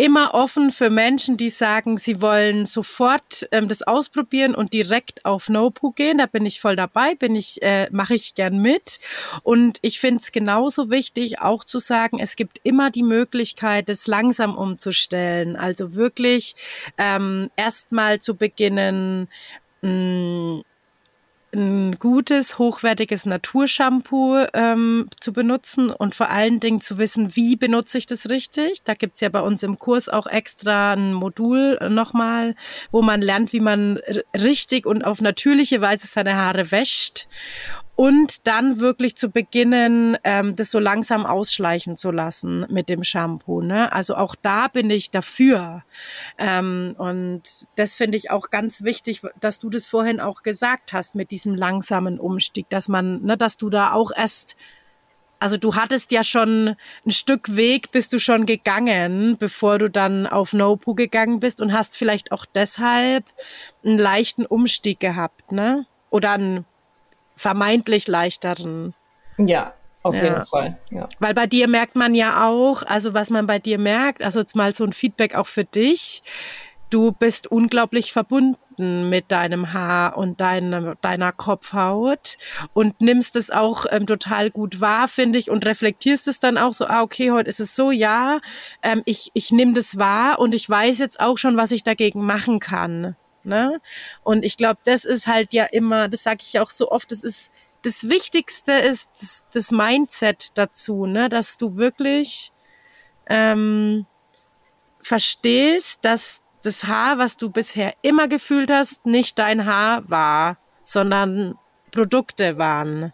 immer 0.00 0.32
offen 0.32 0.70
für 0.70 0.88
Menschen, 0.88 1.36
die 1.36 1.50
sagen, 1.50 1.98
sie 1.98 2.22
wollen 2.22 2.64
sofort 2.64 3.46
ähm, 3.52 3.68
das 3.68 3.82
ausprobieren 3.82 4.54
und 4.54 4.72
direkt 4.72 5.26
auf 5.26 5.50
No-Poo 5.50 5.92
gehen. 5.92 6.18
Da 6.18 6.26
bin 6.26 6.46
ich 6.46 6.58
voll 6.58 6.74
dabei, 6.74 7.14
bin 7.14 7.34
ich, 7.34 7.60
äh, 7.62 7.86
mache 7.90 8.14
ich 8.14 8.34
gern 8.34 8.58
mit. 8.62 8.98
Und 9.42 9.78
ich 9.82 10.00
finde 10.00 10.22
es 10.22 10.32
genauso 10.32 10.90
wichtig, 10.90 11.42
auch 11.42 11.64
zu 11.64 11.78
sagen, 11.78 12.18
es 12.18 12.36
gibt 12.36 12.60
immer 12.62 12.90
die 12.90 13.02
Möglichkeit, 13.02 13.90
es 13.90 14.06
langsam 14.06 14.56
umzustellen. 14.56 15.54
Also 15.54 15.94
wirklich 15.94 16.54
ähm, 16.96 17.50
erstmal 17.56 18.20
zu 18.20 18.36
beginnen, 18.36 19.28
mh, 19.82 19.90
mm, 19.90 20.62
ein 21.54 21.98
gutes, 21.98 22.58
hochwertiges 22.58 23.26
Naturshampoo 23.26 24.44
ähm, 24.54 25.08
zu 25.20 25.32
benutzen 25.32 25.90
und 25.90 26.14
vor 26.14 26.30
allen 26.30 26.60
Dingen 26.60 26.80
zu 26.80 26.98
wissen, 26.98 27.34
wie 27.34 27.56
benutze 27.56 27.98
ich 27.98 28.06
das 28.06 28.30
richtig. 28.30 28.84
Da 28.84 28.94
gibt's 28.94 29.20
ja 29.20 29.28
bei 29.28 29.40
uns 29.40 29.62
im 29.62 29.78
Kurs 29.78 30.08
auch 30.08 30.26
extra 30.26 30.92
ein 30.92 31.12
Modul 31.12 31.78
nochmal, 31.88 32.54
wo 32.90 33.02
man 33.02 33.20
lernt, 33.20 33.52
wie 33.52 33.60
man 33.60 33.98
richtig 34.36 34.86
und 34.86 35.04
auf 35.04 35.20
natürliche 35.20 35.80
Weise 35.80 36.06
seine 36.06 36.36
Haare 36.36 36.70
wäscht 36.70 37.26
und 37.96 38.46
dann 38.46 38.80
wirklich 38.80 39.16
zu 39.16 39.30
beginnen, 39.30 40.16
ähm, 40.24 40.56
das 40.56 40.70
so 40.70 40.78
langsam 40.78 41.26
ausschleichen 41.26 41.96
zu 41.96 42.10
lassen 42.10 42.66
mit 42.70 42.88
dem 42.88 43.04
Shampoo. 43.04 43.60
Ne? 43.60 43.92
Also 43.92 44.16
auch 44.16 44.34
da 44.34 44.68
bin 44.68 44.88
ich 44.88 45.10
dafür. 45.10 45.82
Ähm, 46.38 46.94
und 46.96 47.42
das 47.76 47.94
finde 47.94 48.16
ich 48.16 48.30
auch 48.30 48.48
ganz 48.50 48.84
wichtig, 48.84 49.20
dass 49.38 49.58
du 49.58 49.68
das 49.68 49.86
vorhin 49.86 50.20
auch 50.20 50.42
gesagt 50.42 50.92
hast 50.94 51.14
mit 51.14 51.30
diesem 51.30 51.54
langsamen 51.54 52.18
Umstieg, 52.18 52.70
dass 52.70 52.88
man, 52.88 53.22
ne, 53.22 53.36
dass 53.36 53.58
du 53.58 53.68
da 53.68 53.92
auch 53.92 54.12
erst 54.16 54.56
also 55.40 55.56
du 55.56 55.74
hattest 55.74 56.12
ja 56.12 56.22
schon 56.22 56.76
ein 57.06 57.10
Stück 57.10 57.56
Weg, 57.56 57.90
bist 57.92 58.12
du 58.12 58.18
schon 58.18 58.44
gegangen, 58.44 59.38
bevor 59.38 59.78
du 59.78 59.88
dann 59.88 60.26
auf 60.26 60.52
No-Poo 60.52 60.94
gegangen 60.94 61.40
bist 61.40 61.62
und 61.62 61.72
hast 61.72 61.96
vielleicht 61.96 62.30
auch 62.30 62.44
deshalb 62.44 63.24
einen 63.82 63.96
leichten 63.96 64.44
Umstieg 64.44 65.00
gehabt, 65.00 65.50
ne? 65.50 65.86
Oder 66.10 66.32
einen 66.32 66.66
vermeintlich 67.40 68.06
leichteren. 68.06 68.94
Ja, 69.38 69.72
auf 70.02 70.14
ja. 70.14 70.24
jeden 70.24 70.46
Fall. 70.46 70.78
Ja. 70.90 71.08
Weil 71.18 71.34
bei 71.34 71.46
dir 71.46 71.68
merkt 71.68 71.96
man 71.96 72.14
ja 72.14 72.46
auch, 72.46 72.82
also 72.82 73.14
was 73.14 73.30
man 73.30 73.46
bei 73.46 73.58
dir 73.58 73.78
merkt, 73.78 74.22
also 74.22 74.40
jetzt 74.40 74.54
mal 74.54 74.74
so 74.74 74.84
ein 74.84 74.92
Feedback 74.92 75.34
auch 75.34 75.46
für 75.46 75.64
dich. 75.64 76.22
Du 76.90 77.12
bist 77.12 77.46
unglaublich 77.46 78.12
verbunden 78.12 79.08
mit 79.08 79.30
deinem 79.30 79.72
Haar 79.72 80.18
und 80.18 80.40
deiner, 80.40 80.96
deiner 80.96 81.32
Kopfhaut 81.32 82.36
und 82.74 83.00
nimmst 83.00 83.36
es 83.36 83.50
auch 83.50 83.86
ähm, 83.90 84.06
total 84.06 84.50
gut 84.50 84.80
wahr, 84.80 85.06
finde 85.08 85.38
ich, 85.38 85.50
und 85.50 85.64
reflektierst 85.64 86.28
es 86.28 86.40
dann 86.40 86.58
auch 86.58 86.72
so, 86.72 86.86
ah, 86.86 87.02
okay, 87.02 87.30
heute 87.30 87.48
ist 87.48 87.60
es 87.60 87.76
so, 87.76 87.90
ja, 87.90 88.40
ähm, 88.82 89.02
ich, 89.06 89.30
ich 89.34 89.52
nehme 89.52 89.72
das 89.72 89.98
wahr 89.98 90.40
und 90.40 90.54
ich 90.54 90.68
weiß 90.68 90.98
jetzt 90.98 91.20
auch 91.20 91.38
schon, 91.38 91.56
was 91.56 91.72
ich 91.72 91.84
dagegen 91.84 92.24
machen 92.24 92.58
kann. 92.58 93.16
Ne? 93.44 93.80
Und 94.22 94.44
ich 94.44 94.56
glaube, 94.56 94.80
das 94.84 95.04
ist 95.04 95.26
halt 95.26 95.52
ja 95.52 95.64
immer, 95.64 96.08
das 96.08 96.22
sage 96.22 96.40
ich 96.42 96.58
auch 96.60 96.70
so 96.70 96.90
oft, 96.90 97.10
das 97.10 97.22
ist 97.22 97.50
das 97.82 98.10
Wichtigste 98.10 98.72
ist 98.72 99.08
das, 99.20 99.46
das 99.52 99.70
Mindset 99.70 100.58
dazu, 100.58 101.06
ne? 101.06 101.28
dass 101.28 101.56
du 101.56 101.76
wirklich 101.76 102.52
ähm, 103.26 104.06
verstehst, 105.02 105.98
dass 106.02 106.42
das 106.62 106.84
Haar, 106.84 107.18
was 107.18 107.36
du 107.36 107.50
bisher 107.50 107.94
immer 108.02 108.28
gefühlt 108.28 108.70
hast, 108.70 109.06
nicht 109.06 109.38
dein 109.38 109.64
Haar 109.64 110.08
war, 110.10 110.58
sondern 110.84 111.58
Produkte 111.90 112.58
waren. 112.58 113.12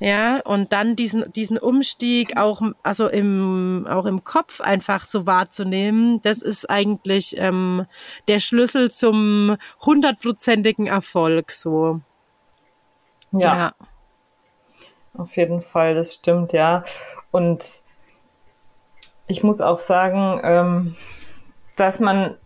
Ja, 0.00 0.40
und 0.44 0.72
dann 0.72 0.94
diesen, 0.94 1.32
diesen 1.32 1.58
Umstieg 1.58 2.36
auch, 2.36 2.62
also 2.84 3.08
im, 3.08 3.84
auch 3.90 4.06
im 4.06 4.22
Kopf 4.22 4.60
einfach 4.60 5.04
so 5.04 5.26
wahrzunehmen, 5.26 6.22
das 6.22 6.40
ist 6.40 6.70
eigentlich 6.70 7.36
ähm, 7.36 7.84
der 8.28 8.38
Schlüssel 8.38 8.92
zum 8.92 9.56
hundertprozentigen 9.84 10.86
Erfolg, 10.86 11.50
so. 11.50 12.00
Ja. 13.32 13.56
ja. 13.56 13.72
Auf 15.16 15.36
jeden 15.36 15.62
Fall, 15.62 15.96
das 15.96 16.14
stimmt, 16.14 16.52
ja. 16.52 16.84
Und 17.32 17.82
ich 19.26 19.42
muss 19.42 19.60
auch 19.60 19.78
sagen, 19.78 20.40
ähm, 20.44 20.96
dass 21.74 21.98
man 21.98 22.36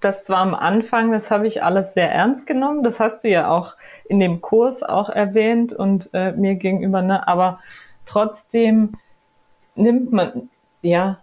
das 0.00 0.24
zwar 0.24 0.38
am 0.38 0.54
Anfang, 0.54 1.12
das 1.12 1.30
habe 1.30 1.46
ich 1.46 1.62
alles 1.62 1.94
sehr 1.94 2.10
ernst 2.10 2.46
genommen, 2.46 2.82
das 2.82 3.00
hast 3.00 3.24
du 3.24 3.28
ja 3.28 3.50
auch 3.50 3.76
in 4.08 4.18
dem 4.18 4.40
Kurs 4.40 4.82
auch 4.82 5.10
erwähnt 5.10 5.72
und 5.72 6.10
äh, 6.12 6.32
mir 6.32 6.54
gegenüber, 6.54 7.02
ne? 7.02 7.28
aber 7.28 7.60
trotzdem 8.06 8.94
nimmt 9.74 10.10
man, 10.12 10.48
ja, 10.82 11.18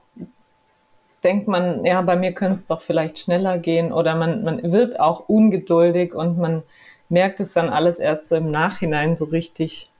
denkt 1.23 1.47
man, 1.47 1.83
ja, 1.83 2.01
bei 2.03 2.15
mir 2.15 2.33
könnte 2.33 2.59
es 2.59 2.67
doch 2.67 2.81
vielleicht 2.81 3.19
schneller 3.19 3.57
gehen 3.57 3.91
oder 3.91 4.15
man, 4.15 4.43
man 4.43 4.71
wird 4.71 4.99
auch 4.99 5.27
ungeduldig 5.27 6.13
und 6.13 6.37
man 6.37 6.63
merkt 7.09 7.39
es 7.39 7.53
dann 7.53 7.69
alles 7.69 7.99
erst 7.99 8.27
so 8.27 8.35
im 8.35 8.51
Nachhinein 8.51 9.15
so 9.15 9.25
richtig, 9.25 9.91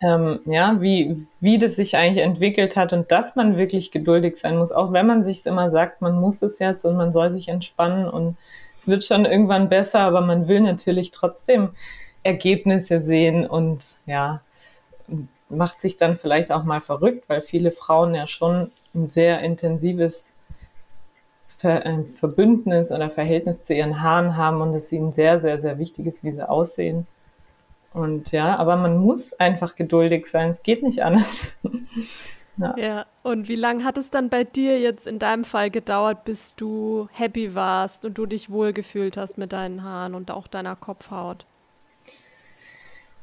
ähm, 0.00 0.40
ja, 0.46 0.80
wie, 0.80 1.26
wie 1.40 1.58
das 1.58 1.76
sich 1.76 1.96
eigentlich 1.96 2.24
entwickelt 2.24 2.76
hat 2.76 2.92
und 2.92 3.10
dass 3.10 3.34
man 3.36 3.56
wirklich 3.56 3.90
geduldig 3.90 4.38
sein 4.40 4.56
muss, 4.56 4.70
auch 4.72 4.92
wenn 4.92 5.06
man 5.06 5.24
sich 5.24 5.44
immer 5.46 5.70
sagt, 5.70 6.00
man 6.02 6.20
muss 6.20 6.42
es 6.42 6.58
jetzt 6.58 6.84
und 6.84 6.96
man 6.96 7.12
soll 7.12 7.32
sich 7.32 7.48
entspannen 7.48 8.08
und 8.08 8.36
es 8.78 8.86
wird 8.86 9.04
schon 9.04 9.24
irgendwann 9.24 9.68
besser, 9.68 10.00
aber 10.00 10.20
man 10.20 10.46
will 10.46 10.60
natürlich 10.60 11.10
trotzdem 11.10 11.70
Ergebnisse 12.22 13.00
sehen 13.00 13.46
und 13.46 13.84
ja, 14.06 14.40
macht 15.48 15.80
sich 15.80 15.96
dann 15.96 16.16
vielleicht 16.16 16.52
auch 16.52 16.64
mal 16.64 16.80
verrückt, 16.80 17.24
weil 17.28 17.40
viele 17.40 17.72
Frauen 17.72 18.14
ja 18.14 18.26
schon 18.26 18.70
ein 18.94 19.10
sehr 19.10 19.40
intensives 19.40 20.32
Ver 21.56 21.84
äh, 21.84 22.04
Verbündnis 22.04 22.92
oder 22.92 23.10
Verhältnis 23.10 23.64
zu 23.64 23.74
ihren 23.74 24.00
Haaren 24.00 24.36
haben 24.36 24.60
und 24.60 24.74
es 24.74 24.92
ihnen 24.92 25.12
sehr, 25.12 25.40
sehr, 25.40 25.58
sehr 25.60 25.78
wichtig 25.78 26.06
ist, 26.06 26.22
wie 26.22 26.30
sie 26.30 26.48
aussehen. 26.48 27.08
Und 27.92 28.32
ja, 28.32 28.56
aber 28.56 28.76
man 28.76 28.98
muss 28.98 29.32
einfach 29.34 29.74
geduldig 29.74 30.26
sein. 30.30 30.50
Es 30.50 30.62
geht 30.62 30.82
nicht 30.82 31.02
anders. 31.02 31.26
ja. 32.56 32.74
ja, 32.76 33.06
und 33.22 33.48
wie 33.48 33.56
lange 33.56 33.84
hat 33.84 33.98
es 33.98 34.10
dann 34.10 34.28
bei 34.28 34.44
dir 34.44 34.78
jetzt 34.78 35.06
in 35.06 35.18
deinem 35.18 35.44
Fall 35.44 35.70
gedauert, 35.70 36.24
bis 36.24 36.54
du 36.54 37.08
happy 37.12 37.54
warst 37.54 38.04
und 38.04 38.18
du 38.18 38.26
dich 38.26 38.50
wohlgefühlt 38.50 39.16
hast 39.16 39.38
mit 39.38 39.52
deinen 39.52 39.82
Haaren 39.82 40.14
und 40.14 40.30
auch 40.30 40.46
deiner 40.46 40.76
Kopfhaut? 40.76 41.46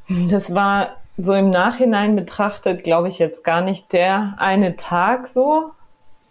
Das 0.07 0.53
war 0.53 0.97
so 1.17 1.33
im 1.33 1.49
Nachhinein 1.49 2.15
betrachtet, 2.15 2.83
glaube 2.83 3.07
ich, 3.07 3.19
jetzt 3.19 3.43
gar 3.43 3.61
nicht 3.61 3.93
der 3.93 4.35
eine 4.37 4.75
Tag 4.75 5.27
so, 5.27 5.71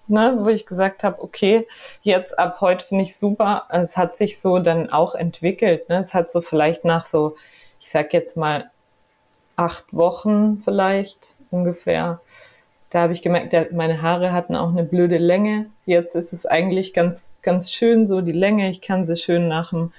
ne, 0.07 0.37
wo 0.41 0.49
ich 0.49 0.67
gesagt 0.67 1.03
habe, 1.03 1.23
okay, 1.23 1.67
jetzt 2.03 2.39
ab 2.39 2.61
heute 2.61 2.85
finde 2.85 3.05
ich 3.05 3.17
super. 3.17 3.65
Es 3.71 3.97
hat 3.97 4.17
sich 4.17 4.41
so 4.41 4.59
dann 4.59 4.91
auch 4.91 5.15
entwickelt. 5.15 5.89
Ne? 5.89 5.99
Es 5.99 6.15
hat 6.15 6.31
so 6.31 6.41
vielleicht 6.41 6.85
nach 6.85 7.07
so, 7.07 7.37
ich 7.85 7.91
sag 7.91 8.15
jetzt 8.15 8.39
mal 8.39 8.71
acht 9.57 9.93
Wochen 9.93 10.63
vielleicht 10.65 11.37
ungefähr. 11.51 12.21
Da 12.89 13.03
habe 13.03 13.13
ich 13.13 13.21
gemerkt, 13.21 13.73
meine 13.73 14.01
Haare 14.01 14.33
hatten 14.33 14.57
auch 14.57 14.71
eine 14.71 14.85
blöde 14.85 15.19
Länge. 15.19 15.67
Jetzt 15.85 16.15
ist 16.15 16.33
es 16.33 16.47
eigentlich 16.47 16.95
ganz, 16.95 17.31
ganz 17.43 17.71
schön 17.71 18.07
so 18.07 18.23
die 18.23 18.33
Länge. 18.33 18.71
Ich 18.71 18.81
kann 18.81 19.05
sie 19.05 19.19
schön 19.19 19.49
nach 19.49 19.71
dem, 19.71 19.93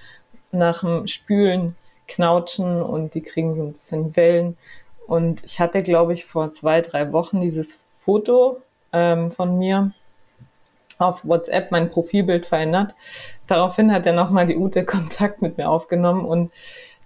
nach 0.51 0.79
dem 0.79 1.05
Spülen 1.05 1.75
knautschen 2.07 2.81
und 2.81 3.13
die 3.13 3.21
kriegen 3.21 3.55
so 3.55 3.61
ein 3.61 3.73
bisschen 3.73 4.15
Wellen. 4.15 4.57
Und 5.05 5.43
ich 5.43 5.59
hatte, 5.59 5.83
glaube 5.83 6.13
ich, 6.13 6.25
vor 6.25 6.53
zwei, 6.53 6.81
drei 6.81 7.11
Wochen 7.11 7.39
dieses 7.39 7.77
Foto 7.99 8.61
ähm, 8.93 9.31
von 9.31 9.59
mir 9.59 9.91
auf 10.97 11.19
WhatsApp, 11.23 11.69
mein 11.69 11.91
Profilbild 11.91 12.47
verändert. 12.47 12.95
Daraufhin 13.45 13.91
hat 13.91 14.07
er 14.07 14.13
nochmal 14.13 14.47
die 14.47 14.57
Ute 14.57 14.85
Kontakt 14.85 15.43
mit 15.43 15.59
mir 15.59 15.69
aufgenommen 15.69 16.25
und 16.25 16.51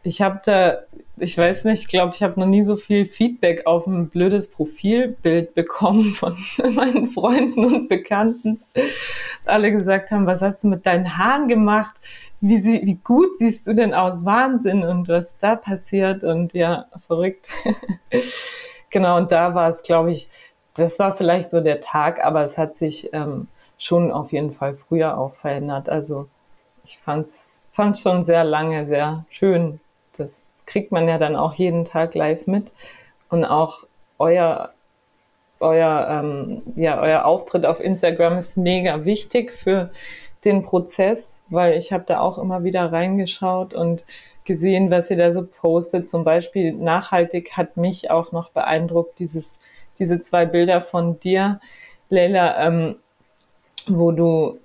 ich 0.10 0.22
habe 0.22 0.42
da, 0.44 0.80
ich 1.18 1.38
weiß 1.38 1.66
nicht, 1.66 1.84
ich 1.84 1.88
glaube, 1.88 2.16
ich 2.16 2.24
habe 2.24 2.40
noch 2.40 2.48
nie 2.48 2.66
so 2.66 2.76
viel 2.76 3.06
Feedback 3.06 3.66
auf 3.66 3.88
ein 3.88 4.10
blödes 4.10 4.50
Profilbild 4.50 5.54
bekommen 5.56 6.14
von 6.14 6.38
meinen 6.74 7.10
Freunden 7.10 7.66
und 7.66 7.88
Bekannten. 7.88 8.62
Alle 9.46 9.72
gesagt 9.72 10.12
haben, 10.12 10.26
was 10.26 10.42
hast 10.42 10.64
du 10.64 10.68
mit 10.68 10.86
deinen 10.86 11.18
Haaren 11.18 11.48
gemacht? 11.48 11.96
wie, 12.42 12.60
sie, 12.60 12.82
wie 12.86 12.96
gut 12.96 13.38
siehst 13.38 13.68
du 13.68 13.74
denn 13.74 13.94
aus? 13.94 14.24
Wahnsinn 14.24 14.84
und 14.84 15.08
was 15.10 15.38
da 15.40 15.56
passiert 15.56 16.24
und 16.24 16.54
ja, 16.54 16.86
verrückt. 17.08 17.50
genau, 18.90 19.18
und 19.18 19.32
da 19.32 19.54
war 19.56 19.70
es, 19.70 19.84
glaube 19.84 20.12
ich, 20.12 20.30
das 20.76 21.00
war 21.00 21.16
vielleicht 21.16 21.50
so 21.52 21.60
der 21.62 21.82
Tag, 21.82 22.24
aber 22.24 22.46
es 22.46 22.58
hat 22.58 22.76
sich 22.76 23.10
ähm, 23.14 23.48
schon 23.78 24.12
auf 24.12 24.32
jeden 24.32 24.54
Fall 24.54 24.76
früher 24.76 25.18
auch 25.18 25.36
verändert. 25.36 25.90
Also 25.90 26.28
ich 26.86 26.98
fand's 27.00 27.68
fand's 27.72 28.02
schon 28.02 28.24
sehr 28.24 28.44
lange 28.44 28.88
sehr 28.88 29.26
schön. 29.30 29.80
Das 30.20 30.46
kriegt 30.66 30.92
man 30.92 31.08
ja 31.08 31.18
dann 31.18 31.36
auch 31.36 31.54
jeden 31.54 31.86
Tag 31.86 32.14
live 32.14 32.46
mit 32.48 32.72
und 33.30 33.46
auch 33.46 33.86
euer 34.18 34.72
euer 35.60 36.08
ähm, 36.10 36.62
ja 36.76 37.02
euer 37.02 37.26
Auftritt 37.26 37.66
auf 37.66 37.80
Instagram 37.80 38.38
ist 38.38 38.58
mega 38.58 39.04
wichtig 39.06 39.52
für 39.52 39.90
den 40.46 40.64
Prozess, 40.64 41.42
weil 41.50 41.78
ich 41.78 41.92
habe 41.92 42.06
da 42.08 42.22
auch 42.22 42.38
immer 42.38 42.64
wieder 42.64 42.92
reingeschaut 42.92 43.74
und 43.74 44.06
gesehen, 44.46 44.90
was 44.90 45.10
ihr 45.10 45.18
da 45.18 45.34
so 45.34 45.46
postet. 45.46 46.10
Zum 46.10 46.24
Beispiel 46.24 46.74
nachhaltig 46.74 47.58
hat 47.58 47.78
mich 47.78 48.10
auch 48.10 48.32
noch 48.32 48.50
beeindruckt, 48.52 49.20
dieses, 49.20 49.60
diese 50.00 50.22
zwei 50.22 50.46
Bilder 50.46 50.82
von 50.82 51.20
dir, 51.20 51.60
Leila, 52.10 52.66
ähm, 52.66 52.96
wo 53.88 54.12
du 54.12 54.60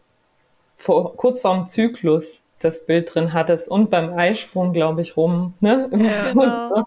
vor, 0.77 1.17
kurz 1.17 1.41
vorm 1.41 1.67
Zyklus 1.67 2.44
das 2.65 2.87
Bild 2.87 3.15
drin 3.15 3.33
hattest 3.33 3.69
und 3.69 3.91
beim 3.91 4.17
Eisprung, 4.17 4.73
glaube 4.73 5.03
ich, 5.03 5.17
rum, 5.17 5.55
ne? 5.61 5.89
Ja, 5.93 6.33
genau, 6.33 6.87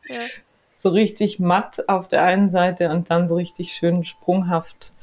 so, 0.80 0.90
richtig 0.90 1.40
matt 1.40 1.88
auf 1.90 2.08
der 2.08 2.24
einen 2.24 2.50
Seite 2.50 2.90
und 2.90 3.10
dann 3.10 3.28
so 3.28 3.36
richtig 3.36 3.74
schön 3.74 4.06
sprunghaft 4.06 4.94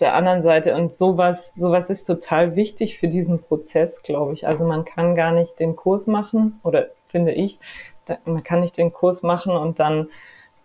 der 0.00 0.14
anderen 0.14 0.42
Seite. 0.42 0.74
Und 0.74 0.94
sowas, 0.94 1.54
sowas 1.54 1.90
ist 1.90 2.04
total 2.04 2.56
wichtig 2.56 2.98
für 2.98 3.08
diesen 3.08 3.40
Prozess, 3.40 4.02
glaube 4.02 4.32
ich. 4.32 4.46
Also 4.46 4.64
man 4.64 4.84
kann 4.84 5.14
gar 5.14 5.32
nicht 5.32 5.58
den 5.58 5.76
Kurs 5.76 6.06
machen, 6.06 6.60
oder 6.62 6.88
finde 7.06 7.32
ich, 7.32 7.58
man 8.24 8.42
kann 8.42 8.60
nicht 8.60 8.76
den 8.78 8.92
Kurs 8.92 9.22
machen 9.22 9.52
und 9.52 9.80
dann 9.80 10.08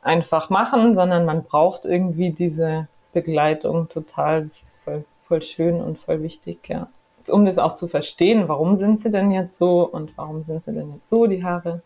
einfach 0.01 0.49
machen, 0.49 0.95
sondern 0.95 1.25
man 1.25 1.43
braucht 1.43 1.85
irgendwie 1.85 2.31
diese 2.31 2.87
Begleitung 3.11 3.89
total. 3.89 4.43
Das 4.43 4.61
ist 4.61 4.79
voll, 4.83 5.03
voll 5.23 5.41
schön 5.41 5.81
und 5.81 5.99
voll 5.99 6.21
wichtig, 6.21 6.67
ja. 6.67 6.87
Um 7.29 7.45
das 7.45 7.57
auch 7.57 7.75
zu 7.75 7.87
verstehen, 7.87 8.47
warum 8.47 8.77
sind 8.77 9.01
sie 9.01 9.09
denn 9.09 9.31
jetzt 9.31 9.57
so 9.57 9.81
und 9.81 10.17
warum 10.17 10.43
sind 10.43 10.63
sie 10.63 10.73
denn 10.73 10.93
jetzt 10.93 11.09
so, 11.09 11.27
die 11.27 11.43
Haare. 11.43 11.81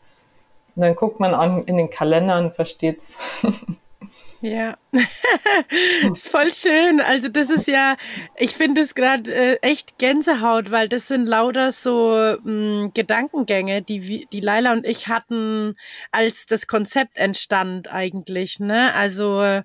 Und 0.76 0.84
dann 0.84 0.96
guckt 0.96 1.20
man 1.20 1.34
an, 1.34 1.64
in 1.64 1.78
den 1.78 1.90
Kalender 1.90 2.38
und 2.38 2.54
versteht's. 2.54 3.14
Ja, 4.40 4.78
ist 6.14 6.30
voll 6.30 6.52
schön. 6.52 7.02
Also 7.02 7.28
das 7.28 7.50
ist 7.50 7.68
ja, 7.68 7.98
ich 8.36 8.56
finde 8.56 8.82
es 8.82 8.94
gerade 8.94 9.34
äh, 9.34 9.58
echt 9.62 9.98
Gänsehaut, 9.98 10.70
weil 10.70 10.88
das 10.88 11.08
sind 11.08 11.26
lauter 11.26 11.72
so 11.72 12.12
mh, 12.12 12.38
hm, 12.44 12.92
Gedankengänge, 12.94 13.82
die 13.82 14.28
die 14.32 14.40
Laila 14.40 14.74
und 14.74 14.86
ich 14.86 15.08
hatten, 15.08 15.76
als 16.12 16.46
das 16.46 16.68
Konzept 16.68 17.18
entstand 17.18 17.92
eigentlich. 17.92 18.60
Ne? 18.60 18.94
Also 18.94 19.62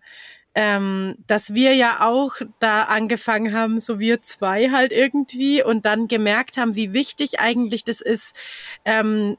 ähm, 0.55 1.17
dass 1.27 1.55
wir 1.55 1.75
ja 1.75 2.07
auch 2.07 2.35
da 2.59 2.83
angefangen 2.85 3.55
haben, 3.55 3.79
so 3.79 3.99
wir 3.99 4.23
zwei 4.23 4.71
halt 4.71 4.93
irgendwie 4.93 5.63
und 5.63 5.87
dann 5.87 6.09
gemerkt 6.09 6.57
haben, 6.57 6.75
wie 6.75 6.93
wichtig 6.93 7.41
eigentlich 7.41 7.85
das 7.85 8.01
ist, 8.01 8.37
ähm, 8.85 9.39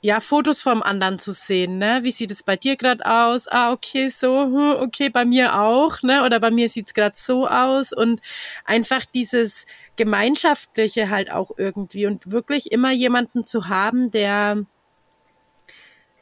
ja, 0.00 0.20
Fotos 0.20 0.62
vom 0.62 0.82
anderen 0.82 1.18
zu 1.18 1.32
sehen, 1.32 1.78
ne? 1.78 2.00
Wie 2.04 2.12
sieht 2.12 2.30
es 2.30 2.44
bei 2.44 2.56
dir 2.56 2.76
gerade 2.76 3.04
aus? 3.04 3.48
Ah, 3.48 3.72
okay, 3.72 4.10
so, 4.10 4.44
hm, 4.44 4.76
okay, 4.80 5.10
bei 5.10 5.24
mir 5.24 5.60
auch, 5.60 6.02
ne? 6.02 6.24
Oder 6.24 6.38
bei 6.38 6.52
mir 6.52 6.68
sieht's 6.68 6.94
gerade 6.94 7.16
so 7.16 7.48
aus 7.48 7.92
und 7.92 8.20
einfach 8.64 9.04
dieses 9.06 9.66
gemeinschaftliche 9.96 11.10
halt 11.10 11.32
auch 11.32 11.50
irgendwie 11.56 12.06
und 12.06 12.30
wirklich 12.30 12.70
immer 12.70 12.92
jemanden 12.92 13.44
zu 13.44 13.68
haben, 13.68 14.12
der 14.12 14.64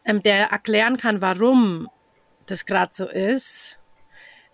ähm, 0.06 0.22
der 0.22 0.50
erklären 0.50 0.96
kann, 0.96 1.20
warum 1.20 1.88
das 2.46 2.64
gerade 2.64 2.92
so 2.94 3.06
ist, 3.06 3.78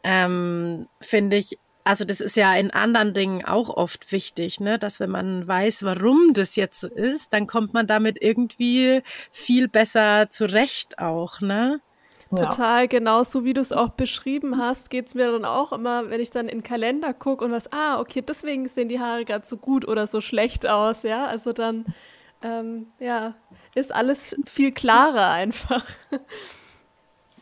ähm, 0.05 0.89
finde 1.01 1.37
ich 1.37 1.59
also 1.85 2.05
das 2.05 2.21
ist 2.21 2.37
ja 2.37 2.55
in 2.55 2.71
anderen 2.71 3.13
Dingen 3.13 3.45
auch 3.45 3.69
oft 3.69 4.13
wichtig, 4.13 4.61
ne? 4.61 4.79
dass 4.79 5.01
wenn 5.01 5.11
man 5.11 5.47
weiß, 5.49 5.83
warum 5.83 6.33
das 6.33 6.57
jetzt 6.57 6.81
so 6.81 6.87
ist, 6.87 7.33
dann 7.33 7.47
kommt 7.47 7.75
man 7.75 7.87
damit 7.87 8.23
irgendwie 8.23 9.03
viel 9.31 9.69
besser 9.69 10.31
zurecht 10.31 10.99
auch, 10.99 11.41
ne? 11.41 11.81
Total, 12.31 12.89
genau 12.89 13.25
so 13.25 13.45
wie 13.45 13.53
du 13.53 13.61
es 13.61 13.73
auch 13.73 13.91
beschrieben 13.91 14.57
hast, 14.57 14.89
geht 14.89 15.07
es 15.09 15.15
mir 15.15 15.31
dann 15.31 15.45
auch 15.45 15.71
immer, 15.73 16.09
wenn 16.09 16.21
ich 16.21 16.31
dann 16.31 16.49
in 16.49 16.59
den 16.59 16.63
Kalender 16.63 17.13
gucke 17.13 17.45
und 17.45 17.53
was, 17.53 17.71
ah, 17.73 18.01
okay, 18.01 18.23
deswegen 18.23 18.67
sehen 18.71 18.89
die 18.89 19.01
Haare 19.01 19.27
gerade 19.27 19.47
so 19.47 19.59
gut 19.59 19.87
oder 19.87 20.07
so 20.07 20.23
schlecht 20.23 20.67
aus, 20.67 21.03
ja. 21.03 21.27
Also 21.27 21.53
dann, 21.53 21.85
ähm, 22.43 22.87
ja, 22.99 23.35
ist 23.75 23.93
alles 23.93 24.35
viel 24.47 24.73
klarer 24.73 25.31
einfach. 25.31 25.85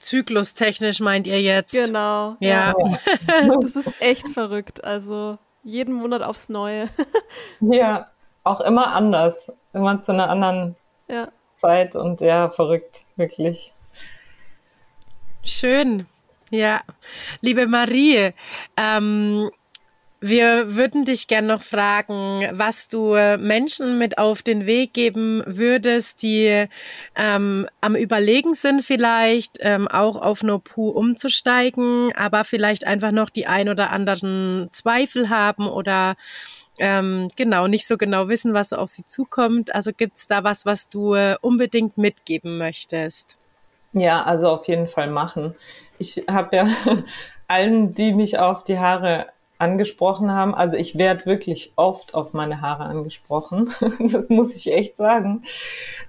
Zyklustechnisch 0.01 1.01
meint 1.01 1.27
ihr 1.27 1.41
jetzt? 1.41 1.73
Genau. 1.73 2.37
Ja. 2.41 2.73
ja. 2.73 2.75
Das 3.61 3.77
ist 3.77 3.93
echt 4.01 4.27
verrückt. 4.29 4.83
Also 4.83 5.39
jeden 5.63 5.95
Monat 5.95 6.23
aufs 6.23 6.49
Neue. 6.49 6.89
Ja, 7.61 8.11
auch 8.43 8.61
immer 8.61 8.89
anders. 8.89 9.53
Immer 9.73 10.03
zu 10.03 10.13
einer 10.13 10.29
anderen 10.29 10.75
ja. 11.09 11.29
Zeit 11.55 11.95
und 11.95 12.21
ja, 12.21 12.49
verrückt, 12.51 13.05
wirklich. 13.17 13.75
Schön. 15.45 16.07
Ja, 16.51 16.81
liebe 17.43 17.69
Marie, 17.69 18.33
ähm, 18.77 19.51
Wir 20.23 20.77
würden 20.77 21.07
dich 21.07 21.29
gern 21.29 21.47
noch 21.47 21.63
fragen, 21.63 22.47
was 22.53 22.89
du 22.89 23.15
äh, 23.15 23.39
Menschen 23.39 23.97
mit 23.97 24.19
auf 24.19 24.43
den 24.43 24.67
Weg 24.67 24.93
geben 24.93 25.43
würdest, 25.47 26.21
die 26.21 26.67
ähm, 27.17 27.67
am 27.81 27.97
Überlegen 27.97 28.55
sind, 28.55 28.83
vielleicht 28.83 29.57
ähm, 29.61 29.89
auch 29.89 30.17
auf 30.17 30.43
NoPu 30.43 30.91
umzusteigen, 30.91 32.13
aber 32.15 32.45
vielleicht 32.45 32.87
einfach 32.87 33.13
noch 33.13 33.31
die 33.31 33.47
ein 33.47 33.71
oder 33.71 33.91
anderen 33.93 34.69
Zweifel 34.73 35.31
haben 35.31 35.67
oder 35.67 36.17
ähm, 36.79 37.31
genau 37.37 37.67
nicht 37.67 37.87
so 37.87 37.97
genau 37.97 38.29
wissen, 38.29 38.53
was 38.53 38.75
auf 38.75 38.91
sie 38.91 39.07
zukommt. 39.07 39.75
Also 39.75 39.91
gibt 39.97 40.19
es 40.19 40.27
da 40.27 40.45
was, 40.45 40.67
was 40.67 40.91
du 40.91 41.15
äh, 41.15 41.37
unbedingt 41.41 41.97
mitgeben 41.97 42.59
möchtest? 42.59 43.39
Ja, 43.95 44.23
also 44.23 44.49
auf 44.49 44.69
jeden 44.69 44.87
Fall 44.87 45.11
machen. 45.11 45.55
Ich 45.99 46.25
habe 46.29 46.57
ja 46.57 46.67
allen, 47.49 47.95
die 47.95 48.13
mich 48.13 48.39
auf 48.39 48.65
die 48.65 48.79
Haare 48.79 49.29
angesprochen 49.61 50.31
haben. 50.33 50.55
Also 50.55 50.77
ich 50.77 50.97
werde 50.97 51.27
wirklich 51.27 51.73
oft 51.77 52.15
auf 52.15 52.33
meine 52.33 52.61
Haare 52.61 52.85
angesprochen. 52.85 53.71
Das 53.99 54.29
muss 54.29 54.57
ich 54.57 54.73
echt 54.73 54.97
sagen. 54.97 55.45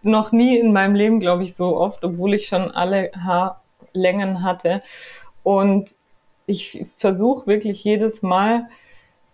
Noch 0.01 0.31
nie 0.31 0.57
in 0.57 0.73
meinem 0.73 0.95
Leben, 0.95 1.19
glaube 1.19 1.43
ich, 1.43 1.55
so 1.55 1.77
oft, 1.77 2.03
obwohl 2.03 2.33
ich 2.33 2.47
schon 2.47 2.71
alle 2.71 3.11
Haarlängen 3.13 4.43
hatte. 4.43 4.81
Und 5.43 5.95
ich 6.45 6.85
versuche 6.97 7.47
wirklich 7.47 7.83
jedes 7.83 8.21
Mal, 8.21 8.67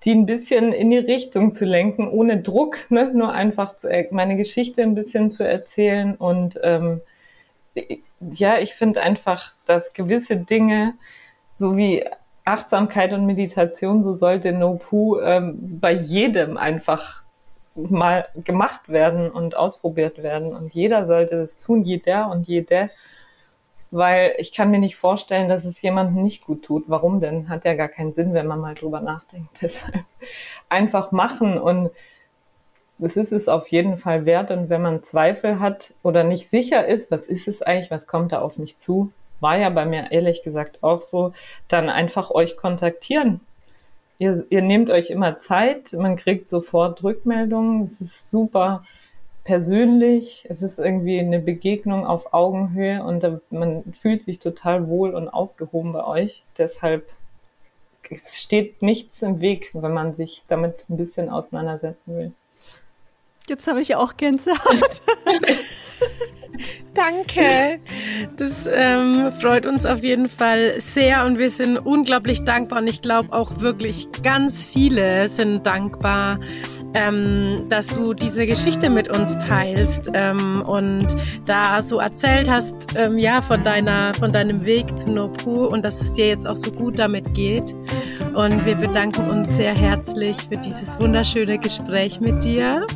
die 0.04 0.14
ein 0.14 0.26
bisschen 0.26 0.74
in 0.74 0.92
die 0.92 0.98
Richtung 0.98 1.54
zu 1.54 1.66
lenken, 1.66 2.08
ohne 2.08 2.42
Druck, 2.42 2.90
ne? 2.90 3.12
nur 3.14 3.34
einfach 3.34 3.78
zu, 3.78 3.90
meine 4.12 4.38
Geschichte 4.38 4.84
ein 4.84 4.96
bisschen 4.96 5.32
zu 5.32 5.48
erzählen. 5.48 6.16
Und 6.16 6.60
ähm, 6.64 7.02
ja, 8.20 8.60
ich 8.60 8.74
finde 8.74 9.02
einfach, 9.02 9.54
dass 9.66 9.94
gewisse 9.94 10.38
Dinge, 10.38 10.94
so 11.56 11.78
wie 11.78 12.04
Achtsamkeit 12.48 13.14
und 13.14 13.26
Meditation, 13.26 14.04
so 14.04 14.14
sollte 14.14 14.54
No-Poo 14.54 15.20
ähm, 15.20 15.80
bei 15.80 15.92
jedem 15.92 16.58
einfach 16.58 17.24
mal 17.76 18.28
gemacht 18.44 18.90
werden 18.90 19.30
und 19.30 19.56
ausprobiert 19.56 20.24
werden. 20.24 20.56
Und 20.56 20.74
jeder 20.74 21.06
sollte 21.06 21.38
das 21.38 21.58
tun, 21.58 21.84
jeder 21.84 22.32
und 22.32 22.48
jede. 22.48 22.90
Weil 23.92 24.34
ich 24.38 24.54
kann 24.54 24.72
mir 24.72 24.80
nicht 24.80 24.96
vorstellen, 24.96 25.48
dass 25.48 25.66
es 25.66 25.82
jemandem 25.82 26.24
nicht 26.24 26.46
gut 26.46 26.64
tut. 26.64 26.86
Warum 26.88 27.20
denn? 27.20 27.50
Hat 27.50 27.66
ja 27.66 27.74
gar 27.76 27.88
keinen 27.88 28.14
Sinn, 28.14 28.34
wenn 28.34 28.48
man 28.48 28.60
mal 28.60 28.76
drüber 28.76 29.02
nachdenkt. 29.02 29.50
Deshalb 29.62 30.06
einfach 30.70 31.12
machen 31.12 31.58
und 31.58 31.92
das 33.00 33.16
ist 33.16 33.32
es 33.32 33.48
auf 33.48 33.68
jeden 33.68 33.98
Fall 33.98 34.26
wert. 34.26 34.52
Und 34.52 34.70
wenn 34.70 34.82
man 34.82 35.04
Zweifel 35.04 35.60
hat 35.60 35.94
oder 36.02 36.24
nicht 36.24 36.50
sicher 36.50 36.88
ist, 36.88 37.12
was 37.12 37.28
ist 37.28 37.48
es 37.48 37.62
eigentlich, 37.62 37.92
was 37.92 38.08
kommt 38.08 38.32
da 38.32 38.40
auf 38.40 38.58
mich 38.58 38.80
zu, 38.80 39.12
war 39.40 39.58
ja 39.58 39.70
bei 39.70 39.86
mir 39.86 40.12
ehrlich 40.12 40.44
gesagt 40.44 40.84
auch 40.84 41.02
so, 41.02 41.34
dann 41.68 41.90
einfach 41.90 42.32
euch 42.32 42.58
kontaktieren. 42.58 43.42
Ihr, 44.20 44.46
ihr 44.50 44.62
nehmt 44.62 44.90
euch 44.90 45.10
immer 45.12 45.38
Zeit, 45.38 45.94
man 45.94 46.16
kriegt 46.16 46.50
sofort 46.50 47.04
Rückmeldungen, 47.04 47.90
es 47.92 48.02
ist 48.02 48.32
super 48.32 48.84
persönlich, 49.44 50.46
es 50.50 50.62
ist 50.62 50.80
irgendwie 50.80 51.20
eine 51.20 51.40
Begegnung 51.40 52.06
auf 52.06 52.34
Augenhöhe 52.34 53.04
und 53.04 53.26
man 53.52 53.84
fühlt 54.02 54.24
sich 54.24 54.40
total 54.40 54.88
wohl 54.88 55.14
und 55.14 55.30
aufgehoben 55.30 55.94
bei 55.94 56.04
euch. 56.04 56.44
Deshalb 56.58 57.08
es 58.10 58.38
steht 58.38 58.82
nichts 58.82 59.22
im 59.22 59.42
Weg, 59.42 59.72
wenn 59.74 59.94
man 59.94 60.14
sich 60.14 60.44
damit 60.48 60.86
ein 60.90 60.98
bisschen 60.98 61.30
auseinandersetzen 61.30 62.18
will. 62.18 62.32
Jetzt 63.48 63.68
habe 63.68 63.82
ich 63.82 63.96
auch 63.96 64.18
Gänsehaut. 64.18 65.02
Danke. 66.98 67.80
Das 68.38 68.68
ähm, 68.74 69.32
freut 69.32 69.68
uns 69.68 69.86
auf 69.86 70.04
jeden 70.04 70.28
Fall 70.28 70.82
sehr 70.82 71.26
und 71.26 71.38
wir 71.38 71.52
sind 71.52 71.78
unglaublich 71.78 72.44
dankbar 72.44 72.80
und 72.80 72.88
ich 72.88 73.04
glaube 73.04 73.34
auch 73.34 73.62
wirklich 73.62 74.08
ganz 74.24 74.66
viele 74.66 75.30
sind 75.30 75.68
dankbar, 75.68 76.40
ähm, 76.96 77.66
dass 77.70 77.88
du 77.88 78.16
diese 78.16 78.48
Geschichte 78.48 78.90
mit 78.90 79.16
uns 79.16 79.38
teilst 79.38 80.10
ähm, 80.16 80.64
und 80.64 81.08
da 81.46 81.84
so 81.84 82.00
erzählt 82.00 82.50
hast, 82.50 82.96
ähm, 82.96 83.20
ja, 83.20 83.44
von 83.44 83.64
deiner, 83.64 84.16
von 84.16 84.34
deinem 84.34 84.66
Weg 84.66 84.98
zum 84.98 85.14
Nopu 85.14 85.68
und 85.68 85.86
dass 85.86 86.02
es 86.02 86.14
dir 86.14 86.28
jetzt 86.28 86.48
auch 86.48 86.56
so 86.56 86.72
gut 86.72 86.98
damit 86.98 87.36
geht. 87.36 87.76
Und 88.34 88.66
wir 88.66 88.76
bedanken 88.76 89.30
uns 89.30 89.56
sehr 89.56 89.74
herzlich 89.74 90.38
für 90.38 90.58
dieses 90.58 91.00
wunderschöne 91.00 91.60
Gespräch 91.60 92.20
mit 92.20 92.44
dir. 92.44 92.88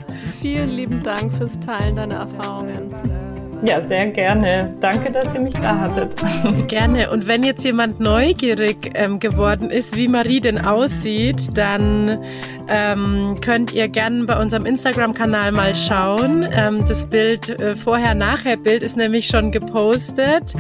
Vielen 0.41 0.69
lieben 0.69 1.03
Dank 1.03 1.31
fürs 1.33 1.59
Teilen 1.59 1.95
deiner 1.95 2.15
Erfahrungen. 2.15 3.20
Ja, 3.63 3.83
sehr 3.87 4.07
gerne. 4.07 4.73
Danke, 4.81 5.11
dass 5.11 5.31
ihr 5.35 5.39
mich 5.39 5.53
da 5.53 5.77
hattet. 5.77 6.15
Gerne. 6.67 7.11
Und 7.11 7.27
wenn 7.27 7.43
jetzt 7.43 7.63
jemand 7.63 7.99
neugierig 7.99 8.91
ähm, 8.95 9.19
geworden 9.19 9.69
ist, 9.69 9.95
wie 9.97 10.07
Marie 10.07 10.41
denn 10.41 10.65
aussieht, 10.65 11.55
dann 11.55 12.23
ähm, 12.67 13.35
könnt 13.41 13.73
ihr 13.73 13.87
gerne 13.87 14.23
bei 14.25 14.39
unserem 14.39 14.65
Instagram-Kanal 14.65 15.51
mal 15.51 15.75
schauen. 15.75 16.47
Ähm, 16.51 16.85
das 16.87 17.05
Bild, 17.07 17.49
äh, 17.59 17.75
Vorher-Nachher-Bild 17.75 18.81
ist 18.81 18.97
nämlich 18.97 19.27
schon 19.27 19.51
gepostet. 19.51 20.53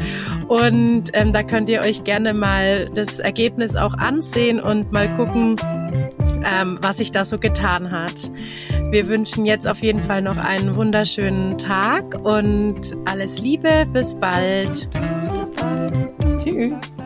Und 0.47 1.05
ähm, 1.13 1.33
da 1.33 1.41
könnt 1.41 1.69
ihr 1.69 1.81
euch 1.81 2.03
gerne 2.03 2.35
mal 2.35 2.87
das 2.93 3.19
Ergebnis 3.19 3.75
auch 3.75 3.95
ansehen 3.95 4.59
und 4.59 4.91
mal 4.91 5.11
gucken, 5.13 5.55
ähm, 6.45 6.77
was 6.81 6.97
sich 6.97 7.11
da 7.11 7.25
so 7.25 7.37
getan 7.37 7.91
hat. 7.91 8.31
Wir 8.91 9.07
wünschen 9.07 9.45
jetzt 9.45 9.67
auf 9.67 9.79
jeden 9.79 10.01
Fall 10.01 10.21
noch 10.21 10.37
einen 10.37 10.75
wunderschönen 10.75 11.57
Tag 11.57 12.19
und 12.23 12.81
alles 13.05 13.39
Liebe. 13.39 13.85
Bis 13.91 14.15
bald. 14.15 14.89
Bis 14.91 15.51
bald. 15.51 16.43
Tschüss. 16.43 17.00